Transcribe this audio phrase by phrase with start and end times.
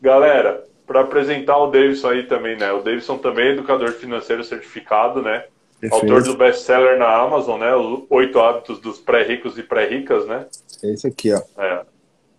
[0.00, 2.72] Galera, para apresentar o Davidson aí também, né?
[2.72, 5.44] O Davidson também é educador financeiro certificado, né?
[5.80, 6.12] Perfeito.
[6.12, 7.74] Autor do best-seller na Amazon, né?
[7.74, 10.46] Os oito hábitos dos pré-ricos e pré-ricas, né?
[10.82, 11.40] Esse aqui, ó.
[11.62, 11.82] É.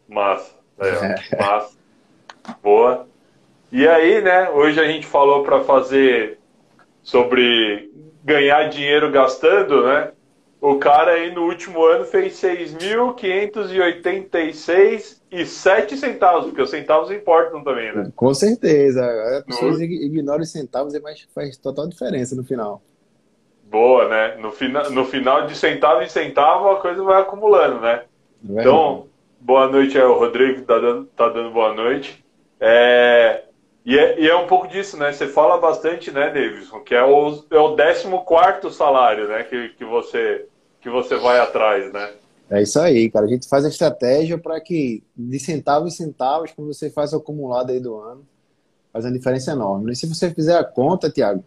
[0.07, 0.51] Massa.
[0.79, 1.37] É, é.
[1.39, 1.77] Massa.
[2.61, 3.07] Boa.
[3.71, 4.49] E aí, né?
[4.49, 6.39] Hoje a gente falou para fazer
[7.03, 7.91] sobre
[8.23, 10.11] ganhar dinheiro gastando, né?
[10.61, 17.63] O cara aí no último ano fez 6.586 e 7 centavos, porque os centavos importam
[17.63, 18.11] também, né?
[18.13, 19.01] Com certeza.
[19.37, 19.85] As pessoas no...
[19.85, 22.81] ignoram os centavos, mas faz total diferença no final.
[23.63, 24.35] Boa, né?
[24.37, 24.89] No, fina...
[24.89, 28.03] no final de centavo em centavo a coisa vai acumulando, né?
[28.49, 29.07] É então,
[29.39, 32.21] boa noite aí, o Rodrigo tá dando, tá dando boa noite.
[32.59, 33.43] É...
[33.85, 35.11] E é, e é, um pouco disso, né?
[35.11, 39.85] Você fala bastante, né, Davidson, que é o, é o 14 salário, né, que, que,
[39.85, 40.45] você,
[40.81, 42.13] que você vai atrás, né?
[42.49, 43.25] É isso aí, cara.
[43.25, 47.17] A gente faz a estratégia para que, de centavos em centavos, quando você faz o
[47.17, 48.25] acumulado aí do ano,
[48.91, 49.91] faz uma diferença enorme.
[49.91, 51.43] E se você fizer a conta, Tiago,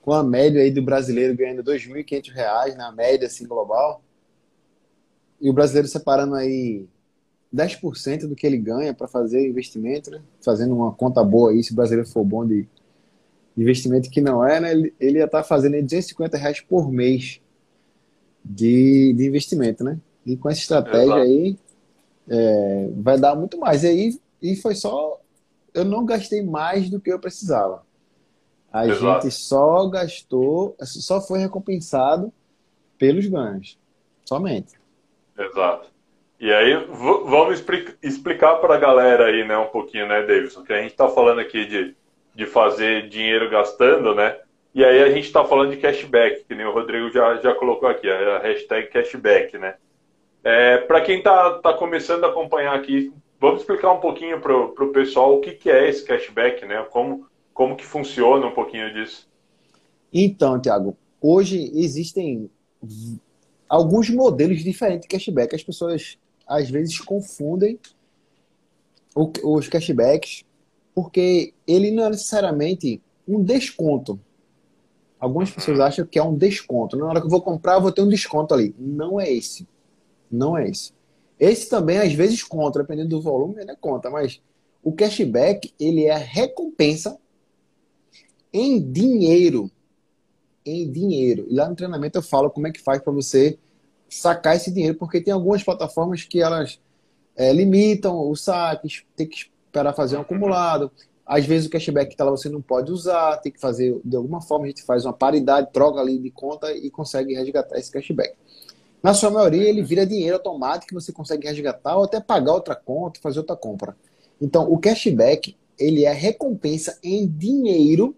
[0.00, 4.02] com a média aí do brasileiro ganhando R$ 2.500 na média assim global,
[5.38, 6.86] e o brasileiro separando aí
[7.54, 10.22] 10% do que ele ganha para fazer investimento, né?
[10.42, 12.66] Fazendo uma conta boa aí, se o brasileiro for bom de
[13.56, 14.72] investimento que não é, né?
[14.72, 17.40] Ele, ele ia estar tá fazendo 250 reais por mês
[18.44, 19.98] de, de investimento, né?
[20.24, 21.20] E com essa estratégia Exato.
[21.20, 21.58] aí,
[22.28, 23.84] é, vai dar muito mais.
[23.84, 25.20] E aí, e foi só.
[25.72, 27.84] Eu não gastei mais do que eu precisava.
[28.72, 29.22] A Exato.
[29.22, 32.32] gente só gastou, só foi recompensado
[32.98, 33.78] pelos ganhos.
[34.24, 34.74] Somente.
[35.36, 35.88] Exato.
[36.38, 37.62] E aí, vamos
[38.02, 41.40] explicar para a galera aí, né, um pouquinho, né, Davidson, que a gente está falando
[41.40, 41.94] aqui de,
[42.34, 44.38] de fazer dinheiro gastando, né?
[44.74, 47.88] E aí a gente está falando de cashback, que nem o Rodrigo já, já colocou
[47.88, 49.74] aqui, a hashtag cashback, né?
[50.44, 54.92] É, para quem está tá começando a acompanhar aqui, vamos explicar um pouquinho para o
[54.92, 56.86] pessoal o que, que é esse cashback, né?
[56.90, 59.28] Como, como que funciona um pouquinho disso.
[60.12, 62.48] Então, Tiago, hoje existem
[63.68, 65.54] alguns modelos diferentes de cashback.
[65.54, 66.16] As pessoas
[66.46, 67.78] às vezes confundem
[69.14, 70.44] os cashbacks,
[70.94, 74.18] porque ele não é necessariamente um desconto.
[75.20, 76.96] Algumas pessoas acham que é um desconto.
[76.96, 78.74] Na hora que eu vou comprar, eu vou ter um desconto ali.
[78.78, 79.68] Não é esse.
[80.30, 80.92] Não é esse.
[81.38, 84.08] Esse também, às vezes, conta, dependendo do volume, ele é conta.
[84.08, 84.40] Mas
[84.82, 87.18] o cashback, ele é a recompensa
[88.52, 89.70] em dinheiro.
[90.64, 91.46] Em dinheiro.
[91.50, 93.58] E lá no treinamento eu falo como é que faz para você
[94.08, 96.80] sacar esse dinheiro, porque tem algumas plataformas que elas
[97.36, 100.90] é, limitam os saques, tem que esperar fazer um acumulado.
[101.26, 104.40] Às vezes o cashback está lá você não pode usar, tem que fazer de alguma
[104.40, 108.34] forma, a gente faz uma paridade, troca ali de conta e consegue resgatar esse cashback.
[109.02, 113.20] Na sua maioria, ele vira dinheiro automático você consegue resgatar ou até pagar outra conta,
[113.20, 113.96] fazer outra compra.
[114.40, 118.14] Então, o cashback, ele é recompensa em dinheiro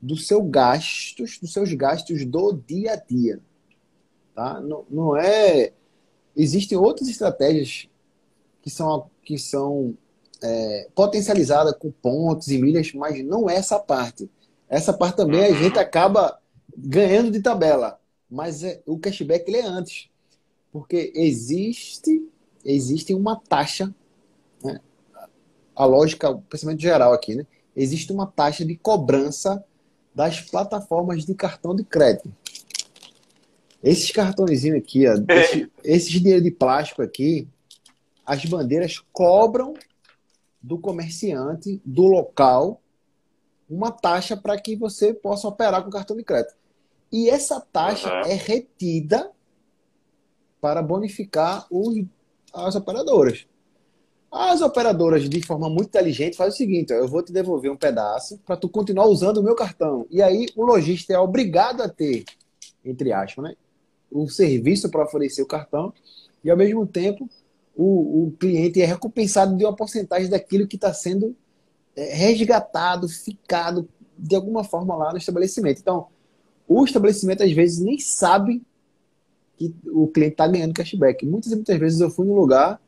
[0.00, 3.40] dos seus gastos, dos seus gastos do dia a dia.
[4.34, 4.60] Tá?
[4.60, 5.72] Não, não é.
[6.36, 7.88] Existem outras estratégias
[8.62, 9.94] que são, que são
[10.42, 14.30] é, potencializadas com pontos e milhas, mas não é essa parte.
[14.68, 16.38] Essa parte também a gente acaba
[16.76, 20.08] ganhando de tabela, mas é, o cashback ele é antes,
[20.72, 22.28] porque existe
[22.64, 23.92] existe uma taxa,
[24.62, 24.80] né?
[25.74, 27.46] a lógica, o pensamento geral aqui, né?
[27.74, 29.64] existe uma taxa de cobrança
[30.14, 32.32] das plataformas de cartão de crédito.
[33.82, 35.40] Esses cartõezinhos aqui, ó, é.
[35.40, 37.48] esse, esses dinheiro de plástico aqui,
[38.26, 39.74] as bandeiras cobram
[40.62, 42.80] do comerciante, do local,
[43.68, 46.54] uma taxa para que você possa operar com cartão de crédito.
[47.12, 48.20] E essa taxa uhum.
[48.30, 49.30] é retida
[50.60, 52.04] para bonificar os,
[52.52, 53.46] as operadoras.
[54.30, 57.76] As operadoras, de forma muito inteligente, fazem o seguinte: ó, eu vou te devolver um
[57.76, 60.06] pedaço para tu continuar usando o meu cartão.
[60.08, 62.24] E aí o lojista é obrigado a ter,
[62.84, 63.56] entre aspas, né,
[64.10, 65.92] o serviço para oferecer o cartão
[66.44, 67.28] e, ao mesmo tempo,
[67.76, 71.36] o, o cliente é recompensado de uma porcentagem daquilo que está sendo
[71.96, 75.80] é, resgatado, ficado de alguma forma lá no estabelecimento.
[75.80, 76.06] Então,
[76.68, 78.62] o estabelecimento às vezes nem sabe
[79.56, 81.26] que o cliente está ganhando cashback.
[81.26, 82.80] Muitas e muitas vezes eu fui num lugar,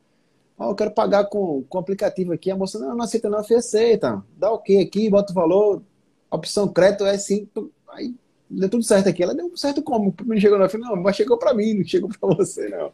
[0.57, 3.39] oh, eu quero pagar com, com o aplicativo aqui, a moça, não, não aceita não,
[3.39, 4.23] aceita.
[4.37, 5.83] Dá ok aqui, bota o valor,
[6.31, 7.47] opção crédito é assim,
[7.89, 8.15] aí
[8.49, 9.23] deu tudo certo aqui.
[9.23, 10.13] Ela deu certo como?
[10.25, 12.91] Não chegou na final, mas chegou para mim, não chegou para você, não.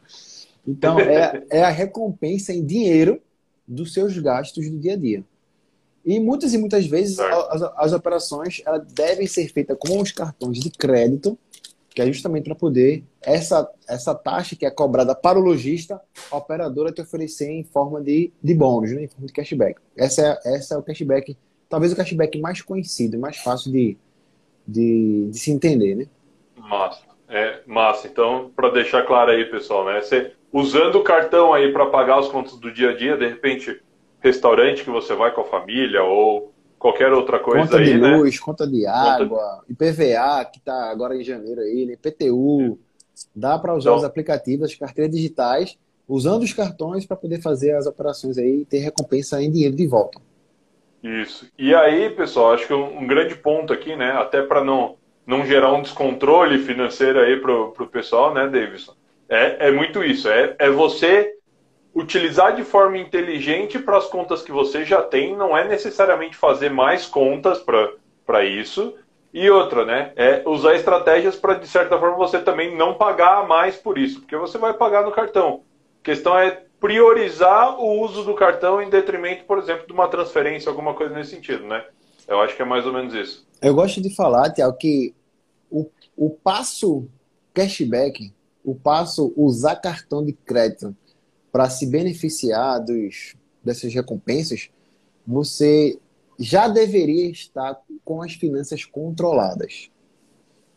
[0.66, 3.20] Então, é, é a recompensa em dinheiro
[3.66, 5.24] dos seus gastos do dia a dia.
[6.04, 10.58] E muitas e muitas vezes as, as operações elas devem ser feitas com os cartões
[10.58, 11.38] de crédito
[11.94, 16.36] que é justamente para poder essa, essa taxa que é cobrada para o lojista, a
[16.36, 19.04] operadora te oferecer em forma de, de bônus, né?
[19.04, 19.80] em forma de cashback.
[19.96, 21.36] Essa é, essa é o cashback,
[21.68, 23.96] talvez o cashback mais conhecido, mais fácil de,
[24.66, 26.06] de, de se entender, né?
[26.56, 27.02] Massa.
[27.28, 28.06] É, massa.
[28.06, 30.00] Então, para deixar claro aí, pessoal, né?
[30.00, 33.80] Você, usando o cartão aí para pagar as contas do dia a dia, de repente,
[34.20, 38.16] restaurante que você vai com a família ou qualquer outra coisa conta aí, de né?
[38.16, 41.92] luz, conta de água, IPVA, que está agora em janeiro aí, né?
[41.92, 42.78] IPTU.
[43.34, 47.74] Dá para usar Então- os aplicativos, as carteiras digitais, usando os cartões para poder fazer
[47.76, 50.18] as operações aí e ter recompensa em dinheiro de volta.
[51.02, 51.46] Isso.
[51.58, 54.10] E aí, pessoal, acho que um, grande ponto aqui, né?
[54.12, 58.94] Até para não, não gerar um descontrole financeiro aí pro, pro pessoal, né, Davidson?
[59.30, 60.28] É, é muito isso.
[60.28, 61.32] É, é você
[61.94, 66.68] utilizar de forma inteligente para as contas que você já tem, não é necessariamente fazer
[66.68, 67.64] mais contas
[68.26, 68.94] para isso.
[69.32, 70.12] E outra, né?
[70.16, 74.36] É usar estratégias para, de certa forma, você também não pagar mais por isso, porque
[74.36, 75.62] você vai pagar no cartão.
[76.00, 80.68] A questão é priorizar o uso do cartão em detrimento, por exemplo, de uma transferência,
[80.68, 81.84] alguma coisa nesse sentido, né?
[82.26, 83.46] Eu acho que é mais ou menos isso.
[83.62, 85.14] Eu gosto de falar, Tiago, que
[85.70, 87.08] o, o passo
[87.54, 88.32] cashback,
[88.64, 90.96] o passo usar cartão de crédito
[91.50, 94.70] para se beneficiar dos, dessas recompensas,
[95.26, 95.98] você
[96.38, 99.90] já deveria estar com as finanças controladas.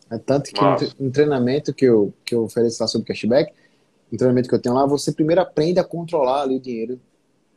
[0.10, 3.54] É tanto que no, no treinamento que eu, que eu ofereço lá sobre cashback,
[4.12, 7.00] no treinamento que eu tenho lá, você primeiro aprende a controlar ali o dinheiro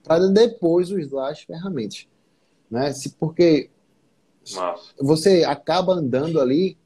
[0.02, 2.06] para depois usar as ferramentas.
[2.70, 2.92] Né?
[2.92, 3.68] Se, porque
[4.54, 4.94] Massa.
[5.00, 6.78] você acaba andando ali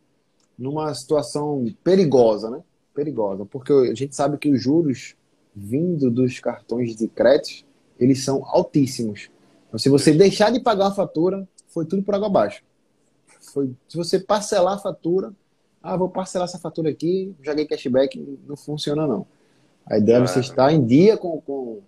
[0.59, 2.63] numa situação perigosa, né?
[3.01, 5.17] Perigosa, porque a gente sabe que os juros
[5.55, 7.65] vindo dos cartões de crédito,
[7.99, 9.31] eles são altíssimos.
[9.67, 12.63] Então, se você deixar de pagar a fatura, foi tudo por água abaixo.
[13.55, 15.33] Foi, se você parcelar a fatura,
[15.83, 19.27] ah, vou parcelar essa fatura aqui, joguei cashback, não funciona não.
[19.87, 21.81] A ideia é você estar em dia com, com,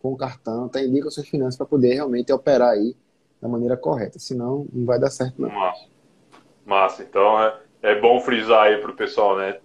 [0.00, 2.94] com o cartão, estar em dia com as suas finanças para poder realmente operar aí
[3.40, 4.20] da maneira correta.
[4.20, 5.50] Senão, não vai dar certo não.
[5.50, 5.86] Massa.
[6.64, 7.02] Massa.
[7.02, 9.58] Então é, é bom frisar aí pro pessoal, né?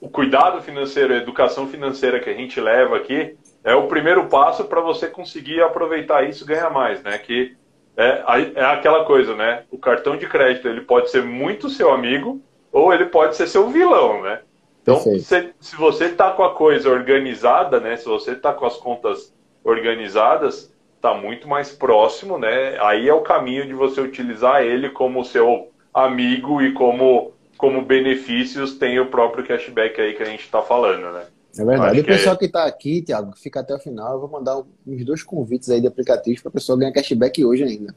[0.00, 4.64] O cuidado financeiro, a educação financeira que a gente leva aqui é o primeiro passo
[4.64, 7.18] para você conseguir aproveitar isso e ganhar mais, né?
[7.18, 7.56] Que
[7.96, 8.22] é,
[8.54, 9.64] é aquela coisa, né?
[9.70, 12.40] O cartão de crédito ele pode ser muito seu amigo
[12.72, 14.40] ou ele pode ser seu vilão, né?
[14.82, 17.96] Então, se, se você está com a coisa organizada, né?
[17.96, 19.34] Se você está com as contas
[19.64, 22.78] organizadas, está muito mais próximo, né?
[22.80, 28.74] Aí é o caminho de você utilizar ele como seu amigo e como, como benefícios
[28.78, 31.24] tem o próprio cashback aí que a gente está falando, né?
[31.58, 31.90] É verdade.
[31.90, 34.12] Acho E o que é- pessoal que está aqui, Thiago, que fica até o final,
[34.14, 34.56] eu vou mandar
[34.86, 37.94] uns dois convites aí de aplicativos para a pessoa ganhar cashback hoje ainda.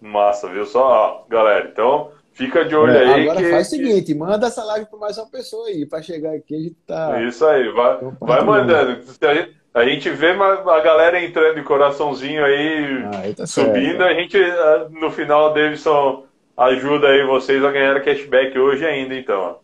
[0.00, 1.68] Massa, viu só, galera?
[1.72, 3.22] Então, fica de olho É, aí.
[3.22, 6.34] agora que, faz o seguinte, manda essa live para mais uma pessoa aí, para chegar
[6.34, 7.22] aqui a gente tá...
[7.22, 8.98] Isso aí, vai, vai mandando.
[9.22, 14.02] A gente, a gente vê a galera entrando em coraçãozinho aí, Ah, aí tá subindo,
[14.02, 16.24] a gente, ah, no final, Davidson
[16.66, 19.58] ajuda aí vocês a ganhar cashback hoje ainda, então.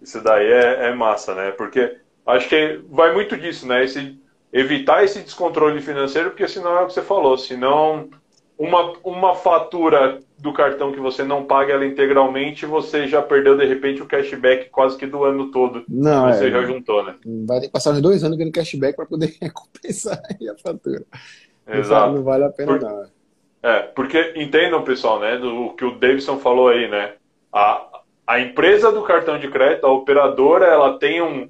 [0.00, 1.52] Isso daí é, é massa, né?
[1.52, 1.96] Porque
[2.26, 3.84] acho que vai muito disso, né?
[3.84, 4.18] Esse,
[4.52, 8.08] evitar esse descontrole financeiro, porque senão é o que você falou, senão
[8.58, 13.64] uma, uma fatura do cartão que você não paga ela integralmente, você já perdeu de
[13.64, 17.14] repente o cashback quase que do ano todo Não, você é, já juntou, né?
[17.46, 21.04] vai ter que passar uns dois anos ganhando cashback para poder recompensar a fatura.
[21.66, 22.12] Exato.
[22.12, 23.21] Não vale a pena Por- não.
[23.62, 27.14] É, porque entendam, pessoal, né, do que o Davidson falou aí, né?
[27.52, 27.86] A,
[28.26, 31.48] a empresa do cartão de crédito, a operadora, ela tem um,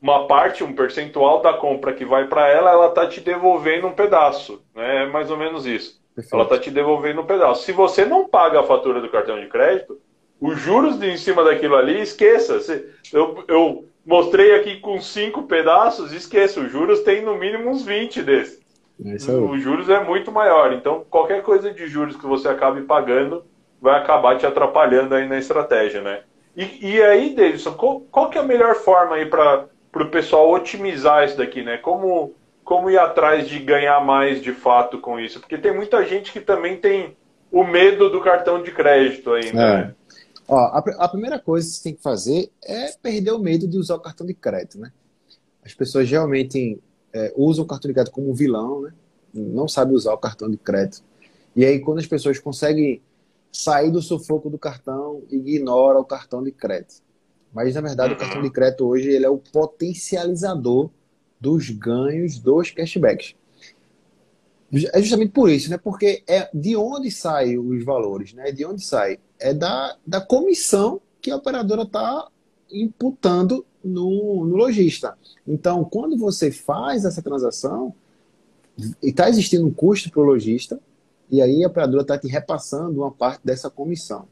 [0.00, 3.92] uma parte, um percentual da compra que vai para ela, ela tá te devolvendo um
[3.92, 5.04] pedaço, né?
[5.04, 6.00] É mais ou menos isso.
[6.14, 6.34] Perfeito.
[6.34, 7.62] Ela tá te devolvendo um pedaço.
[7.64, 9.98] Se você não paga a fatura do cartão de crédito,
[10.40, 12.60] os juros de, em cima daquilo ali, esqueça.
[12.60, 16.60] Se- Eu, eu mostrei aqui com cinco pedaços, esqueça.
[16.60, 18.61] Os juros tem no mínimo uns 20 desses.
[19.04, 19.14] É.
[19.32, 20.72] Os juros é muito maior.
[20.72, 23.44] Então, qualquer coisa de juros que você acabe pagando
[23.80, 26.20] vai acabar te atrapalhando aí na estratégia, né?
[26.56, 30.50] E, e aí, Davidson, qual, qual que é a melhor forma aí para o pessoal
[30.52, 31.78] otimizar isso daqui, né?
[31.78, 35.40] Como, como ir atrás de ganhar mais de fato com isso?
[35.40, 37.16] Porque tem muita gente que também tem
[37.50, 39.76] o medo do cartão de crédito ainda, É.
[39.76, 39.94] né?
[40.48, 43.78] Ó, a, a primeira coisa que você tem que fazer é perder o medo de
[43.78, 44.90] usar o cartão de crédito, né?
[45.64, 46.78] As pessoas realmente
[47.12, 48.92] é, usam o cartão de crédito como um vilão, né?
[49.34, 51.02] Não sabem usar o cartão de crédito.
[51.54, 53.00] E aí, quando as pessoas conseguem
[53.50, 57.02] sair do sufoco do cartão, ignora o cartão de crédito.
[57.52, 58.16] Mas, na verdade, Uhum.
[58.16, 60.90] o cartão de crédito hoje ele é o potencializador
[61.38, 63.34] dos ganhos dos cashbacks.
[64.94, 65.76] É justamente por isso, né?
[65.76, 68.50] Porque é de onde saem os valores, né?
[68.52, 69.18] De onde sai?
[69.38, 72.28] É da, da comissão que a operadora está
[72.70, 75.16] imputando no, no lojista.
[75.46, 77.94] Então, quando você faz essa transação,
[79.02, 80.80] está existindo um custo para o lojista,
[81.30, 84.26] e aí a operadora está te repassando uma parte dessa comissão.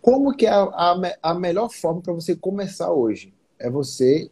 [0.00, 3.32] Como que é a, a, a melhor forma para você começar hoje?
[3.58, 4.30] É você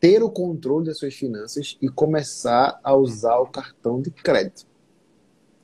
[0.00, 4.66] ter o controle das suas finanças e começar a usar o cartão de crédito.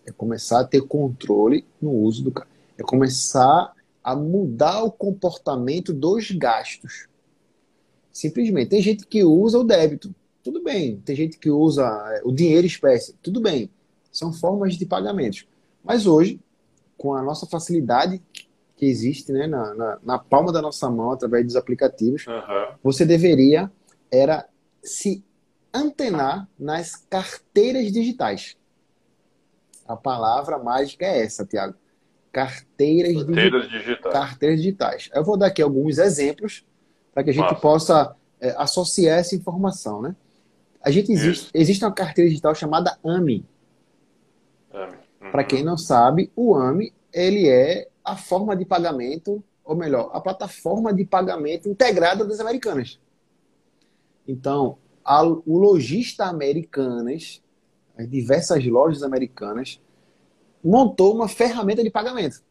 [0.06, 2.54] É começar a ter controle no uso do cartão.
[2.76, 7.07] É começar a mudar o comportamento dos gastos.
[8.18, 8.70] Simplesmente.
[8.70, 10.12] Tem gente que usa o débito.
[10.42, 11.00] Tudo bem.
[11.04, 13.14] Tem gente que usa é, o dinheiro espécie.
[13.22, 13.70] Tudo bem.
[14.10, 15.46] São formas de pagamentos.
[15.84, 16.40] Mas hoje,
[16.96, 18.20] com a nossa facilidade
[18.76, 22.74] que existe né, na, na, na palma da nossa mão, através dos aplicativos, uhum.
[22.82, 23.70] você deveria
[24.10, 24.48] era
[24.82, 25.24] se
[25.72, 28.56] antenar nas carteiras digitais.
[29.86, 31.76] A palavra mágica é essa, Tiago.
[32.32, 34.12] Carteiras, carteiras digi digitais.
[34.12, 35.10] Carteiras digitais.
[35.14, 36.66] Eu vou dar aqui alguns exemplos
[37.18, 37.60] para que a gente Massa.
[37.60, 40.14] possa é, associar essa informação, né?
[40.80, 43.44] A gente existe, existe uma carteira digital chamada AMI.
[44.72, 44.96] AMI.
[45.20, 45.30] Uhum.
[45.32, 50.20] Para quem não sabe, o AMI ele é a forma de pagamento, ou melhor, a
[50.20, 53.00] plataforma de pagamento integrada das americanas.
[54.24, 57.42] Então, a, o lojista americanas,
[57.98, 59.80] as diversas lojas americanas,
[60.62, 62.44] montou uma ferramenta de pagamento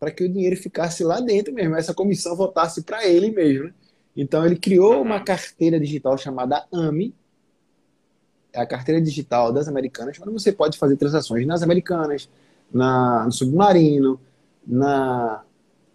[0.00, 3.64] para que o dinheiro ficasse lá dentro mesmo, essa comissão voltasse para ele mesmo.
[3.64, 3.74] Né?
[4.16, 7.14] Então ele criou uma carteira digital chamada AMI,
[8.52, 12.28] é a carteira digital das americanas, onde você pode fazer transações nas americanas,
[12.72, 14.18] na, no submarino,
[14.66, 15.42] na.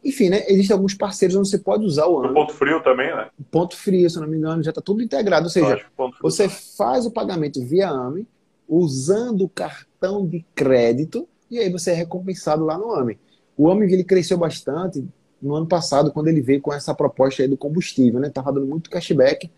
[0.03, 0.45] Enfim, né?
[0.47, 2.27] Existem alguns parceiros onde você pode usar o AMI.
[2.27, 3.27] No ponto frio também, né?
[3.51, 5.45] Ponto frio, se não me engano, já está tudo integrado.
[5.45, 5.83] Ou seja,
[6.21, 8.25] você faz o pagamento via AMI,
[8.69, 13.19] usando o cartão de crédito, e aí você é recompensado lá no AMI.
[13.57, 15.07] O AMI ele cresceu bastante
[15.41, 18.29] no ano passado, quando ele veio com essa proposta aí do combustível, né?
[18.29, 19.49] Tava dando muito cashback.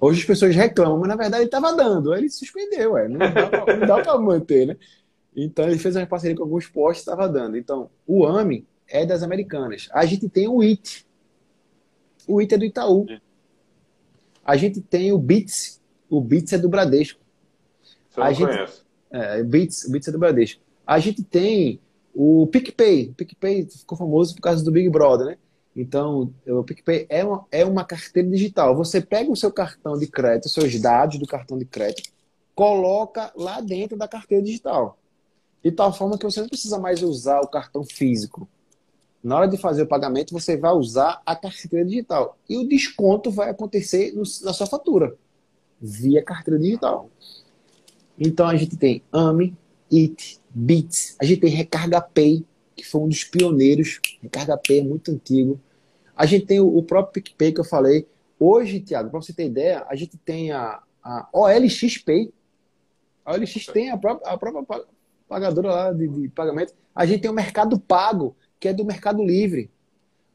[0.00, 2.12] Hoje as pessoas reclamam, mas na verdade ele estava dando.
[2.12, 3.08] Aí ele suspendeu, ué.
[3.08, 3.18] não
[3.86, 4.76] dá para manter, né?
[5.36, 7.56] Então ele fez uma parceria com alguns postos e estava dando.
[7.56, 9.88] Então, o AMI é das americanas.
[9.92, 11.06] A gente tem o IT.
[12.26, 13.06] O IT é do Itaú.
[14.44, 15.80] A gente tem o BITS.
[16.08, 17.20] O BITS é do Bradesco.
[18.10, 18.82] Você a gente, conhece.
[19.10, 20.62] É, o BITS, o BITS é do Bradesco.
[20.86, 21.80] A gente tem
[22.14, 23.10] o PicPay.
[23.10, 25.38] O PicPay ficou famoso por causa do Big Brother, né?
[25.76, 28.76] Então, o PicPay é uma, é uma carteira digital.
[28.76, 32.10] Você pega o seu cartão de crédito, seus dados do cartão de crédito,
[32.54, 34.96] coloca lá dentro da carteira digital.
[35.62, 38.48] De tal forma que você não precisa mais usar o cartão físico.
[39.22, 42.38] Na hora de fazer o pagamento, você vai usar a carteira digital.
[42.48, 45.16] E o desconto vai acontecer no, na sua fatura,
[45.80, 47.10] via carteira digital.
[48.18, 49.56] Então a gente tem AMI,
[49.90, 52.46] IT, Bits, a gente tem Recarga Pay,
[52.76, 54.00] que foi um dos pioneiros.
[54.22, 55.60] Recarga Pay é muito antigo.
[56.16, 58.06] A gente tem o, próprio PicPay que eu falei.
[58.38, 62.32] Hoje, Tiago, para você ter ideia, a gente tem a, a OLX Pay.
[63.24, 64.84] A OLX tem a própria, a própria
[65.28, 66.72] pagadora lá de, de, pagamento.
[66.94, 69.70] A gente tem o Mercado Pago, que é do Mercado Livre.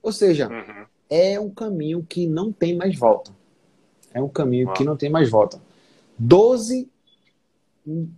[0.01, 0.85] Ou seja, uhum.
[1.09, 3.31] é um caminho que não tem mais volta.
[4.13, 5.61] É um caminho que não tem mais volta.
[6.17, 6.89] 12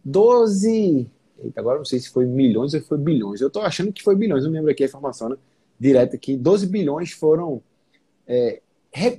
[0.03, 1.09] 12.
[1.55, 3.41] Agora não sei se foi milhões ou foi bilhões.
[3.41, 5.37] Eu estou achando que foi bilhões, não lembro aqui a informação, né?
[5.79, 6.35] Direta aqui.
[6.35, 7.61] 12 bilhões foram,
[8.27, 8.61] é,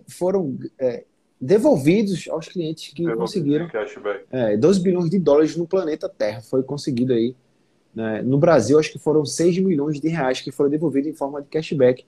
[0.09, 1.05] foram é,
[1.41, 3.67] devolvidos aos clientes que conseguiram.
[4.31, 7.35] É, 12 bilhões de dólares no planeta Terra foi conseguido aí.
[7.95, 8.23] Né?
[8.23, 11.49] No Brasil, acho que foram 6 milhões de reais que foram devolvidos em forma de
[11.49, 12.05] cashback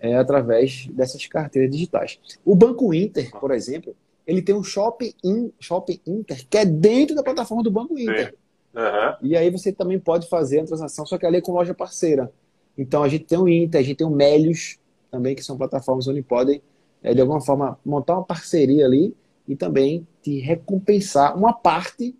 [0.00, 2.20] é, através dessas carteiras digitais.
[2.44, 7.16] O Banco Inter, por exemplo, ele tem um shopping, in, shopping Inter, que é dentro
[7.16, 8.34] da plataforma do Banco Inter.
[8.74, 9.16] Uhum.
[9.22, 12.32] E aí você também pode fazer a transação, só que ali é com loja parceira.
[12.76, 14.78] Então a gente tem o Inter, a gente tem o Melios
[15.10, 16.62] também, que são plataformas onde podem,
[17.02, 19.14] é, de alguma forma, montar uma parceria ali
[19.46, 22.14] e também te recompensar uma parte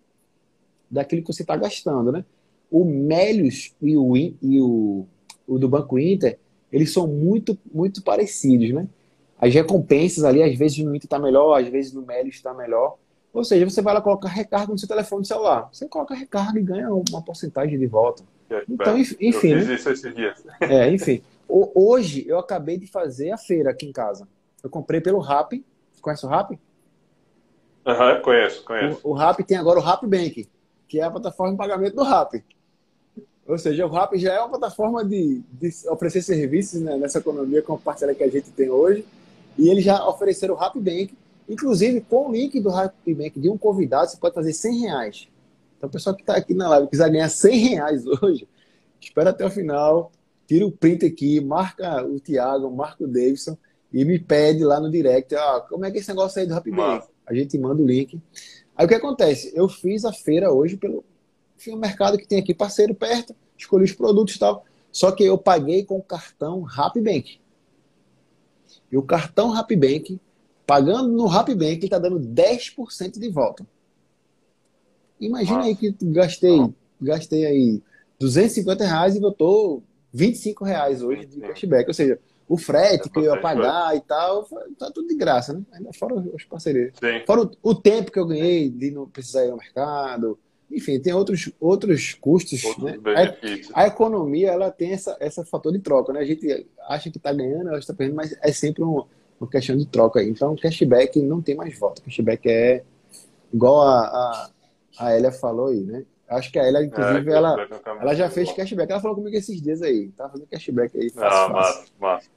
[0.89, 2.25] daquilo que você está gastando, né?
[2.69, 5.05] O Melios e o, e o,
[5.47, 6.39] o do Banco Inter,
[6.71, 8.87] eles são muito, muito parecidos, né?
[9.39, 12.97] as recompensas ali, às vezes no Inter está melhor, às vezes no Meli está melhor.
[13.33, 15.69] Ou seja, você vai lá colocar recarga no seu telefone celular.
[15.71, 18.23] Você coloca recarga e ganha uma porcentagem de volta.
[18.67, 19.15] Então, enfim.
[19.19, 19.75] Eu fiz né?
[19.75, 20.43] isso esses dias.
[20.61, 21.21] É, enfim.
[21.47, 24.27] Hoje eu acabei de fazer a feira aqui em casa.
[24.63, 25.63] Eu comprei pelo Rap.
[26.01, 26.57] Conhece o Rap?
[27.85, 28.99] Aham, uhum, conheço, conheço.
[29.03, 30.47] O, o Rap tem agora o Rap Bank,
[30.87, 32.43] que é a plataforma de pagamento do Rap.
[33.47, 37.61] Ou seja, o Rap já é uma plataforma de, de oferecer serviços né, nessa economia
[37.61, 39.03] com a parcela que a gente tem hoje.
[39.57, 41.13] E eles já ofereceram o Rapbank,
[41.49, 45.27] inclusive com o link do Rapbank de um convidado, você pode fazer 100 reais.
[45.77, 48.47] Então, o pessoal que está aqui na live quiser ganhar 100 reais hoje,
[49.01, 50.11] espera até o final,
[50.47, 53.57] tira o print aqui, marca o Thiago, marca o Davidson
[53.91, 56.53] e me pede lá no direct, ah, como é que é esse negócio aí do
[56.53, 57.07] Rapbank?
[57.25, 58.21] A gente manda o link.
[58.75, 59.51] Aí o que acontece?
[59.55, 61.03] Eu fiz a feira hoje pelo
[61.59, 64.63] enfim, um mercado que tem aqui parceiro perto, escolhi os produtos e tal.
[64.91, 67.39] Só que eu paguei com o cartão Rapbank.
[68.89, 70.19] E o cartão Rapbank,
[70.69, 73.65] pagando no Rapbank, está dando 10% de volta.
[75.19, 75.69] Imagina Nossa.
[75.69, 77.81] aí que gastei, gastei aí
[78.19, 79.81] 250 reais e botou
[80.13, 81.87] 25 reais hoje de cashback.
[81.87, 84.47] Ou seja, o frete é que eu ia pagar e tal,
[84.77, 85.63] tá tudo de graça, né?
[85.71, 86.93] Ainda fora os parceiros.
[87.25, 90.37] Fora o, o, tempo que eu ganhei de não precisar ir ao mercado.
[90.71, 92.63] Enfim, tem outros, outros custos.
[92.63, 93.35] Outros né?
[93.73, 96.19] A, a, economia ela tem essa, essa fator de troca, né?
[96.19, 99.03] A gente acha que está ganhando, ela está perdendo, mas é sempre um,
[99.39, 100.21] uma questão de troca.
[100.21, 102.01] Então, cashback não tem mais volta.
[102.01, 102.83] Cashback é
[103.53, 104.49] igual a, a,
[104.99, 106.03] a Elia falou aí, né?
[106.29, 108.91] Acho que a Elia, inclusive, é, ela, ela já fez cashback.
[108.91, 110.09] Ela falou comigo esses dias aí.
[110.09, 111.09] Tava fazendo cashback aí.
[111.09, 112.29] Fácil, ah, massa, massa.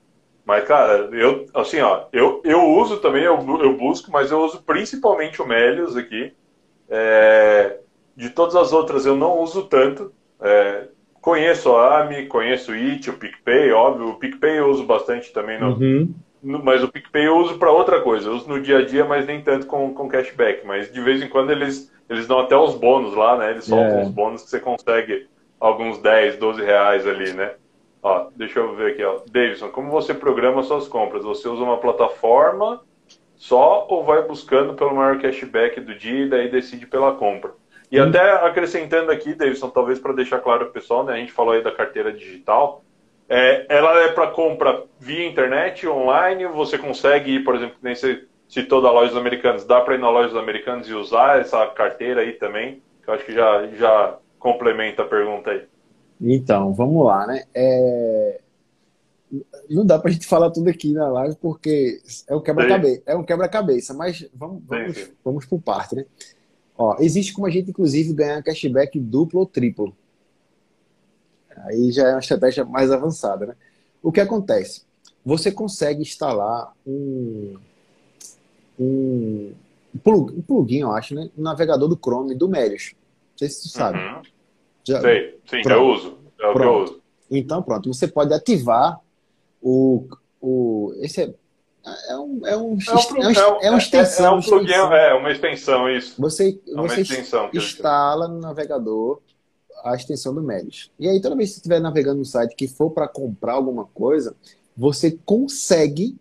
[0.44, 4.62] Mas, cara, eu, assim, ó, eu, eu uso também, eu, eu busco, mas eu uso
[4.62, 6.32] principalmente o Melios aqui.
[6.88, 7.78] É,
[8.16, 10.12] de todas as outras eu não uso tanto.
[10.40, 10.88] É,
[11.20, 14.08] conheço a AMI, conheço o IT, o PicPay, óbvio.
[14.08, 16.14] O PicPay eu uso bastante também, no, uhum.
[16.42, 18.28] Mas o PicPay eu uso para outra coisa.
[18.28, 20.66] Eu uso no dia a dia, mas nem tanto com, com cashback.
[20.66, 23.50] Mas de vez em quando eles, eles dão até os bônus lá, né?
[23.50, 24.02] Eles soltam yeah.
[24.02, 24.06] É.
[24.06, 25.28] os bônus que você consegue
[25.60, 27.54] alguns 10, 12 reais ali, né?
[28.02, 29.20] Ó, deixa eu ver aqui, ó.
[29.30, 31.22] Davidson, como você programa suas compras?
[31.22, 32.80] Você usa uma plataforma
[33.36, 37.52] só ou vai buscando pelo maior cashback do dia e daí decide pela compra?
[37.92, 38.08] E hum.
[38.08, 41.52] até acrescentando aqui, Davidson, talvez para deixar claro para o pessoal, né, a gente falou
[41.52, 42.82] aí da carteira digital,
[43.34, 48.26] é, ela é para compra via internet, online, você consegue ir, por exemplo, nem você
[48.46, 52.34] citou da Lojas Americanas, dá para ir na Lojas Americanas e usar essa carteira aí
[52.34, 55.62] também, que eu acho que já, já complementa a pergunta aí.
[56.20, 57.44] Então, vamos lá, né?
[57.54, 58.40] É...
[59.70, 63.16] Não dá para a gente falar tudo aqui na live porque é um quebra-cabeça, é
[63.16, 65.12] um quebra-cabeça, mas vamos, vamos, sim, sim.
[65.24, 66.04] vamos por parte, né?
[66.76, 69.96] Ó, existe como a gente, inclusive, ganhar cashback duplo ou triplo.
[71.64, 73.54] Aí já é uma estratégia mais avançada, né?
[74.02, 74.82] O que acontece?
[75.24, 77.56] Você consegue instalar um,
[78.78, 79.52] um,
[80.02, 81.30] plug, um plugin, eu acho, né?
[81.38, 82.94] Um navegador do Chrome do Melios.
[83.32, 83.98] Não sei se você sabe.
[83.98, 84.22] Uhum.
[84.84, 85.70] Já, Sei, sim, pronto.
[85.70, 86.18] eu uso.
[86.40, 87.02] É o que eu uso.
[87.30, 87.92] Então, pronto.
[87.92, 89.00] Você pode ativar
[89.62, 90.08] o...
[90.40, 91.34] o esse é,
[92.12, 94.26] é um, é um, é, um, é, é uma extensão.
[94.26, 96.20] É, um plugin, é uma extensão, isso.
[96.20, 99.20] Você, é você extensão instala no navegador
[99.82, 100.90] a extensão do Melis.
[100.98, 103.84] E aí, toda vez que você estiver navegando no site que for para comprar alguma
[103.86, 104.34] coisa,
[104.76, 106.16] você consegue,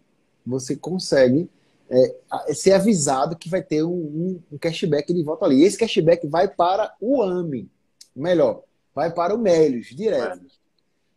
[0.45, 1.49] você consegue
[1.89, 5.57] é, ser avisado que vai ter um, um, um, cashback de volta ali.
[5.57, 7.69] E esse cashback vai para o AMI.
[8.15, 8.63] Melhor,
[8.95, 10.45] vai para o Melios, direto.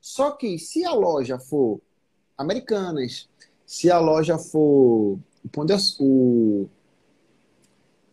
[0.00, 1.80] Só que se a loja for
[2.36, 3.28] Americanas,
[3.64, 5.18] se a loja for
[5.98, 6.68] o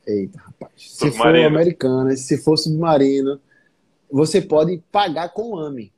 [0.05, 0.71] Eita, rapaz.
[0.77, 3.39] Se for americana, se for submarino,
[4.11, 5.93] você pode pagar com AMI.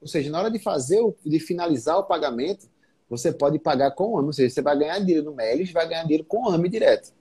[0.00, 2.68] Ou seja, na hora de fazer, o, de finalizar o pagamento,
[3.08, 4.26] você pode pagar com AMI.
[4.26, 7.12] Ou seja, você vai ganhar dinheiro no Melis, vai ganhar dinheiro com AMI direto.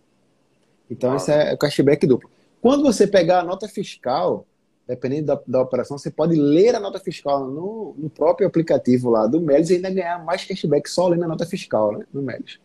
[0.90, 2.30] Então, esse é o cashback duplo.
[2.62, 4.46] Quando você pegar a nota fiscal,
[4.86, 9.26] dependendo da, da operação, você pode ler a nota fiscal no, no próprio aplicativo lá
[9.26, 12.60] do Melis e ainda ganhar mais cashback só lendo a nota fiscal né, no Melis.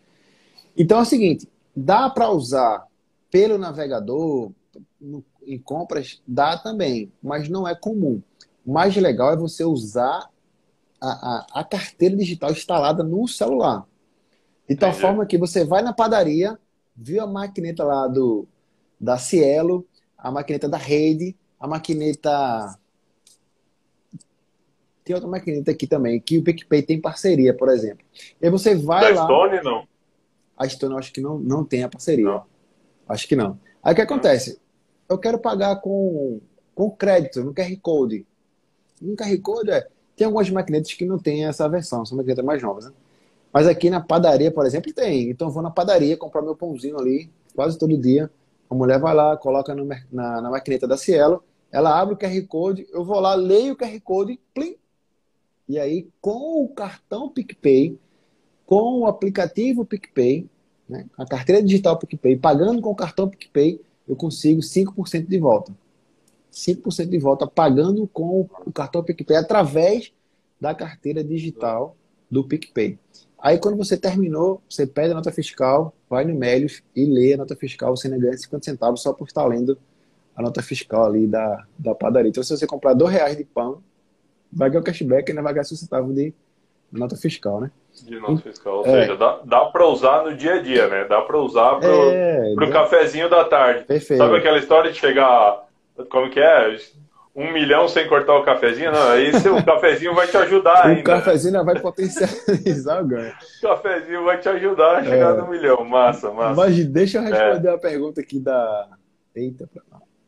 [0.77, 2.85] Então é o seguinte, dá para usar
[3.31, 4.51] pelo navegador,
[5.01, 8.23] no, em compras, dá também, mas não é comum.
[8.65, 10.29] O mais legal é você usar
[11.01, 13.87] a, a, a carteira digital instalada no celular.
[14.69, 15.03] De tal Entendi.
[15.03, 16.59] forma que você vai na padaria,
[16.97, 18.49] viu a maquineta lá do,
[19.01, 19.87] da Cielo,
[20.19, 22.77] a maquineta da Rede, a maquineta.
[25.05, 28.05] Tem outra maquineta aqui também, que o PicPay tem parceria, por exemplo.
[28.41, 29.25] E aí você vai da lá.
[29.27, 29.87] Stone, não?
[30.59, 32.25] A Stone eu acho que não, não tem a parceria.
[32.25, 32.45] Não.
[33.09, 33.61] Acho que não.
[33.83, 34.61] Aí o que acontece?
[35.09, 36.41] Eu quero pagar com,
[36.75, 38.27] com crédito, no QR Code.
[39.01, 39.89] No QR Code é.
[40.17, 42.93] Tem algumas maquinetas que não tem essa versão, são maquinetas mais novas, né?
[43.53, 45.31] Mas aqui na padaria, por exemplo, tem.
[45.31, 48.31] Então eu vou na padaria comprar meu pãozinho ali, quase todo dia.
[48.69, 52.47] A mulher vai lá, coloca no, na, na maquineta da Cielo, ela abre o QR
[52.47, 54.77] Code, eu vou lá, leio o QR Code, plim.
[55.69, 57.99] E aí, com o cartão PicPay,
[58.65, 60.49] com o aplicativo PicPay,
[60.89, 65.73] né, a carteira digital PicPay, pagando com o cartão PicPay, eu consigo 5% de volta.
[66.53, 70.13] 5% de volta pagando com o cartão PicPay através
[70.61, 71.97] da carteira digital
[72.31, 72.99] do PicPay.
[73.39, 77.37] Aí quando você terminou, você pede a nota fiscal, vai no Melios e lê a
[77.37, 79.79] nota fiscal, você ainda ganha 50 centavos só por estar lendo
[80.35, 82.31] a nota fiscal ali da, da padaria.
[82.31, 83.83] Então se você comprar dois reais de pão,
[84.53, 86.35] vai ganhar o cashback e ainda vai ganhar 50 centavos de,
[86.93, 87.71] nota fiscal, né?
[88.05, 88.79] De nota fiscal.
[88.79, 89.03] Ou é.
[89.03, 91.05] seja, dá, dá para usar no dia a dia, né?
[91.05, 93.85] Dá para usar pro, é, pro cafezinho da tarde.
[93.85, 94.19] Perfeito.
[94.19, 95.67] Sabe aquela história de chegar.
[96.11, 96.77] Como que é?
[97.35, 98.93] Um milhão sem cortar o cafezinho?
[98.93, 101.01] Não, aí o cafezinho vai te ajudar o ainda.
[101.01, 103.35] O cafezinho vai potencializar o ganho.
[103.63, 105.41] O cafezinho vai te ajudar a chegar é.
[105.41, 105.85] no milhão.
[105.85, 106.55] Massa, massa.
[106.55, 107.75] Mas deixa eu responder é.
[107.75, 108.89] a pergunta aqui da.
[109.35, 109.69] Eita,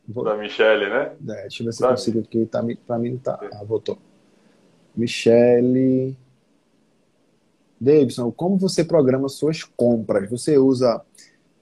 [0.06, 0.24] Vou...
[0.24, 1.12] Da Michelle, né?
[1.28, 3.38] É, deixa eu ver se eu consigo, porque tá, pra mim não tá.
[3.52, 3.98] Ah, voltou.
[4.96, 6.16] Michelle.
[7.80, 10.28] Davidson, como você programa suas compras?
[10.30, 11.00] Você usa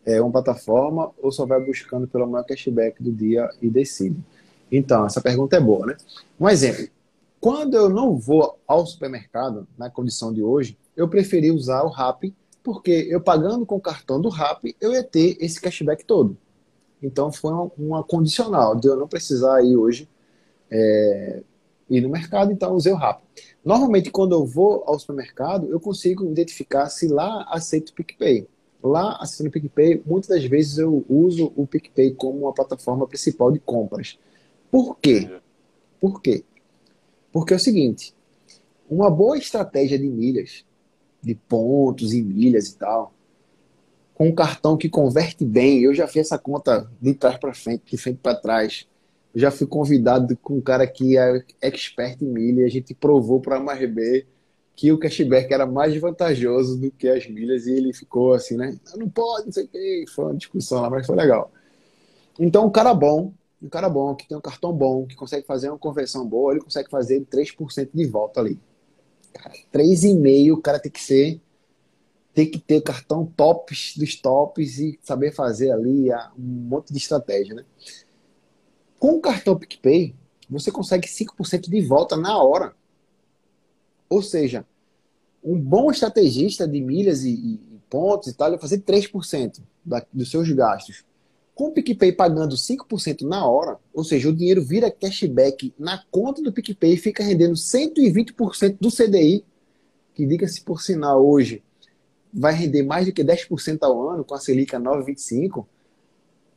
[0.04, 4.18] é, uma plataforma ou só vai buscando pelo maior cashback do dia e decide?
[4.70, 5.96] Então, essa pergunta é boa, né?
[6.40, 6.88] Um exemplo.
[7.40, 12.24] Quando eu não vou ao supermercado, na condição de hoje, eu preferi usar o RAP,
[12.62, 16.36] porque eu pagando com o cartão do RAP, eu ia ter esse cashback todo.
[17.02, 20.08] Então, foi uma, condicional de eu não precisar ir hoje
[20.70, 21.42] é,
[21.88, 23.22] ir no mercado, então usei o RAP.
[23.64, 28.48] Normalmente, quando eu vou ao supermercado, eu consigo identificar se lá aceito o PicPay.
[28.82, 33.50] Lá, aceitando o PicPay, muitas das vezes eu uso o PicPay como uma plataforma principal
[33.50, 34.18] de compras.
[34.70, 35.30] Por quê?
[36.00, 36.44] Por quê?
[37.32, 38.14] Porque é o seguinte,
[38.88, 40.64] uma boa estratégia de milhas,
[41.20, 43.12] de pontos e milhas e tal,
[44.14, 47.82] com um cartão que converte bem, eu já fiz essa conta de trás para frente,
[47.90, 48.86] de frente para trás,
[49.38, 53.38] já fui convidado com um cara que é expert em milha e a gente provou
[53.38, 54.26] para a MRB
[54.74, 58.78] que o cashback era mais vantajoso do que as milhas e ele ficou assim, né?
[58.96, 60.04] Não pode, não sei o que.
[60.14, 61.50] Foi uma discussão lá, mas foi legal.
[62.38, 65.68] Então, um cara bom, um cara bom, que tem um cartão bom, que consegue fazer
[65.68, 68.58] uma conversão boa, ele consegue fazer 3% de volta ali.
[69.34, 71.40] Cara, 3,5% o cara tem que ser
[72.36, 77.54] tem que ter cartão tops dos tops e saber fazer ali um monte de estratégia,
[77.54, 77.64] né?
[78.98, 80.14] Com o cartão PicPay,
[80.48, 82.74] você consegue 5% de volta na hora.
[84.08, 84.64] Ou seja,
[85.42, 90.30] um bom estrategista de milhas e, e pontos e tal, vai fazer 3% da, dos
[90.30, 91.04] seus gastos.
[91.54, 96.42] Com o PicPay pagando 5% na hora, ou seja, o dinheiro vira cashback na conta
[96.42, 99.44] do PicPay e fica rendendo 120% do CDI,
[100.14, 101.62] que diga-se por sinal hoje,
[102.32, 105.64] vai render mais do que 10% ao ano com a Selic a 9,25%.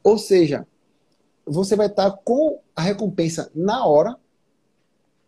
[0.04, 0.68] Ou seja,
[1.50, 4.16] você vai estar com a recompensa na hora.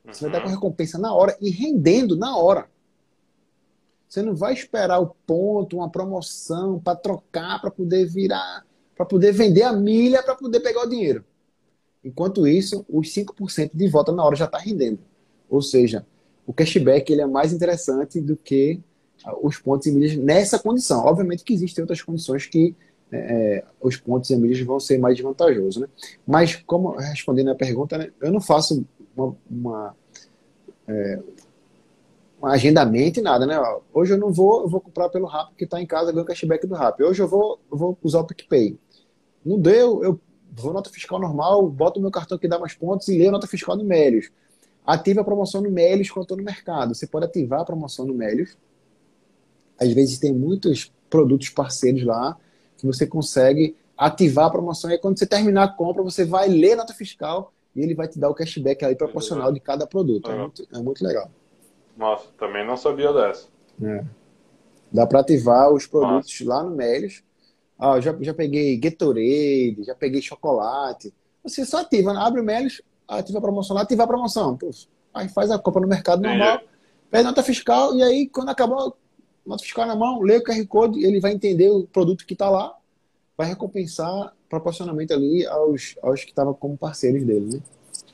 [0.05, 0.55] Você vai estar com a uhum.
[0.55, 2.69] recompensa na hora e rendendo na hora.
[4.07, 9.31] Você não vai esperar o ponto, uma promoção para trocar, para poder virar, para poder
[9.31, 11.23] vender a milha, para poder pegar o dinheiro.
[12.03, 14.99] Enquanto isso, os 5% de volta na hora já está rendendo.
[15.49, 16.05] Ou seja,
[16.45, 18.81] o cashback ele é mais interessante do que
[19.41, 21.05] os pontos e milhas nessa condição.
[21.05, 22.75] Obviamente que existem outras condições que
[23.12, 25.82] é, é, os pontos e milhas vão ser mais vantajosos.
[25.82, 25.88] Né?
[26.26, 29.95] Mas, como respondendo a pergunta, né, eu não faço uma, uma,
[30.88, 31.19] é,
[32.41, 33.45] um agendamento e nada.
[33.45, 33.56] Né?
[33.93, 36.65] Hoje eu não vou, eu vou comprar pelo RAP, porque está em casa, ganho cashback
[36.65, 37.02] do RAP.
[37.02, 38.80] Hoje eu vou, eu vou usar o PicPay.
[39.45, 40.19] Não deu, eu
[40.54, 43.34] vou nota fiscal normal, boto o meu cartão que dá mais pontos e leio a
[43.34, 44.32] nota fiscal no Melios.
[44.86, 46.95] Ative a promoção no Melios quando estou no mercado.
[46.95, 48.58] Você pode ativar a promoção no Melios.
[49.78, 52.38] Às vezes tem muitos produtos parceiros lá
[52.82, 54.89] que você consegue ativar a promoção.
[54.89, 57.94] E aí, quando você terminar a compra, você vai ler a nota fiscal e ele
[57.94, 60.30] vai te dar o cashback aí proporcional de cada produto.
[60.30, 61.30] É, muito, é muito legal.
[61.96, 63.48] Nossa, também não sabia dessa.
[63.82, 64.04] É.
[64.91, 66.50] Dá para ativar os produtos Nossa.
[66.50, 67.24] lá no Melios.
[67.78, 71.13] Ah, já, já peguei Gatorade, já peguei chocolate.
[71.44, 74.58] Você só ativa, abre o Melios, ativa a promoção lá, ativa a promoção.
[74.58, 76.62] Puf, aí faz a compra no mercado normal,
[77.10, 78.96] pede nota fiscal e aí quando acabou
[79.45, 82.49] nota fiscal na mão, lê o QR Code, ele vai entender o produto que está
[82.49, 82.73] lá,
[83.38, 87.60] vai recompensar proporcionalmente ali aos, aos que estavam como parceiros dele, né?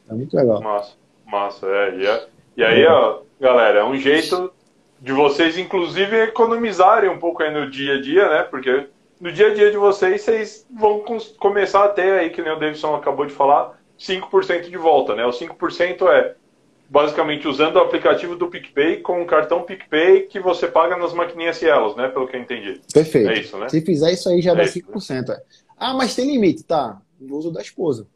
[0.09, 0.61] É muito legal.
[0.61, 0.93] Massa,
[1.25, 1.97] massa, é.
[1.97, 4.51] E, é, e aí, ó, galera, é um jeito
[5.01, 8.43] de vocês, inclusive, economizarem um pouco aí no dia a dia, né?
[8.43, 8.87] Porque
[9.19, 11.03] no dia a dia de vocês, vocês vão
[11.37, 15.25] começar a ter aí, que nem o Davidson acabou de falar, 5% de volta, né?
[15.25, 16.35] O 5% é
[16.89, 21.57] basicamente usando o aplicativo do PicPay com o cartão PicPay que você paga nas maquininhas
[21.57, 22.07] Cielos, né?
[22.07, 22.81] Pelo que eu entendi.
[22.93, 23.29] Perfeito.
[23.29, 23.69] É isso, né?
[23.69, 25.27] Se fizer isso aí já é dá isso, 5%.
[25.27, 25.39] Né?
[25.77, 27.01] Ah, mas tem limite, tá?
[27.19, 28.07] Eu uso da esposa.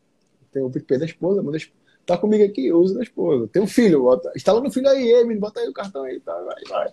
[0.51, 1.57] Tem o PicPay da esposa, manda
[2.05, 3.47] tá comigo aqui, eu uso da esposa.
[3.47, 6.33] Tem um filho, bota, instala no filho aí, Emily, bota aí o cartão aí, tá,
[6.41, 6.89] vai, vai.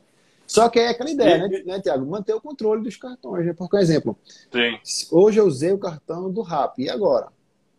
[0.47, 2.07] Só que é aquela ideia, e, né, né, Tiago?
[2.07, 3.53] Manter o controle dos cartões, né?
[3.53, 4.17] Por exemplo,
[4.51, 4.79] Sim.
[5.11, 7.29] hoje eu usei o cartão do RAP, e agora?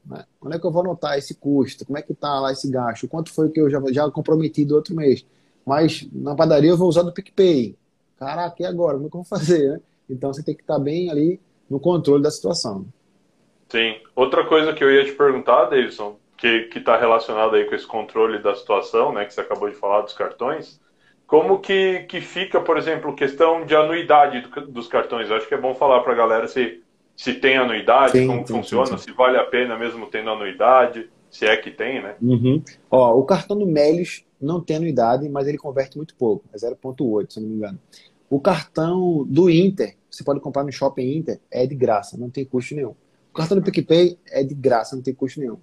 [0.10, 0.26] Né?
[0.52, 1.86] É que eu vou anotar esse custo?
[1.86, 3.08] Como é que está lá esse gasto?
[3.08, 5.26] Quanto foi que eu já, já comprometi do outro mês?
[5.66, 7.78] Mas na padaria eu vou usar do PicPay.
[8.18, 8.96] Caraca, e agora?
[8.96, 9.70] Como é que eu vou fazer?
[9.70, 9.82] Né?
[10.10, 12.86] Então você tem que estar tá bem ali no controle da situação.
[13.70, 13.98] Sim.
[14.16, 18.40] Outra coisa que eu ia te perguntar, Davidson, que está relacionado aí com esse controle
[18.40, 20.82] da situação, né, que você acabou de falar dos cartões,
[21.28, 25.30] como que, que fica, por exemplo, questão de anuidade dos cartões?
[25.30, 26.82] Eu acho que é bom falar para a galera se,
[27.20, 31.10] se tem anuidade, sim, como sim, funciona, sim, se vale a pena mesmo tendo anuidade,
[31.30, 32.16] se é que tem, né?
[32.22, 32.64] Uhum.
[32.90, 37.34] Ó, o cartão do Melios não tem anuidade, mas ele converte muito pouco, é 0,8,
[37.34, 37.78] se não me engano.
[38.30, 42.46] O cartão do Inter, você pode comprar no Shopping Inter, é de graça, não tem
[42.46, 42.96] custo nenhum.
[43.32, 45.58] O cartão do PicPay é de graça, não tem custo nenhum.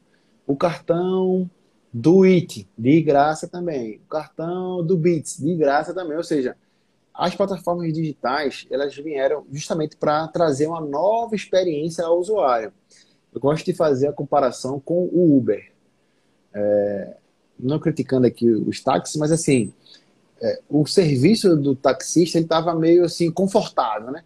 [0.46, 1.50] O cartão
[1.90, 3.98] do IT, de graça também.
[4.04, 6.18] O cartão do Bits, de graça também.
[6.18, 6.54] Ou seja,
[7.16, 12.72] as plataformas digitais, elas vieram justamente para trazer uma nova experiência ao usuário.
[13.32, 15.72] Eu gosto de fazer a comparação com o Uber.
[16.54, 17.16] É,
[17.58, 19.72] não criticando aqui os táxis, mas assim,
[20.40, 24.22] é, o serviço do taxista estava meio assim confortável, né?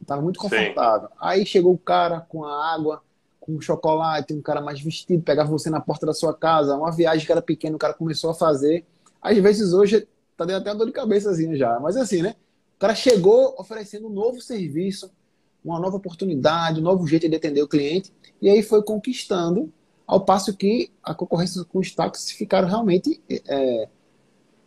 [0.00, 1.08] Estava muito confortável.
[1.08, 1.14] Sim.
[1.20, 3.02] Aí chegou o cara com a água,
[3.40, 7.24] com chocolate, um cara mais vestido, pegava você na porta da sua casa, uma viagem
[7.24, 8.84] que era pequena, o cara começou a fazer.
[9.20, 10.06] Às vezes hoje
[10.38, 12.36] tá dando até uma dor de cabeçazinha já, mas assim, né?
[12.76, 15.10] O cara chegou oferecendo um novo serviço,
[15.64, 19.72] uma nova oportunidade, um novo jeito de atender o cliente, e aí foi conquistando,
[20.06, 23.88] ao passo que a concorrência com os táxis ficaram realmente é,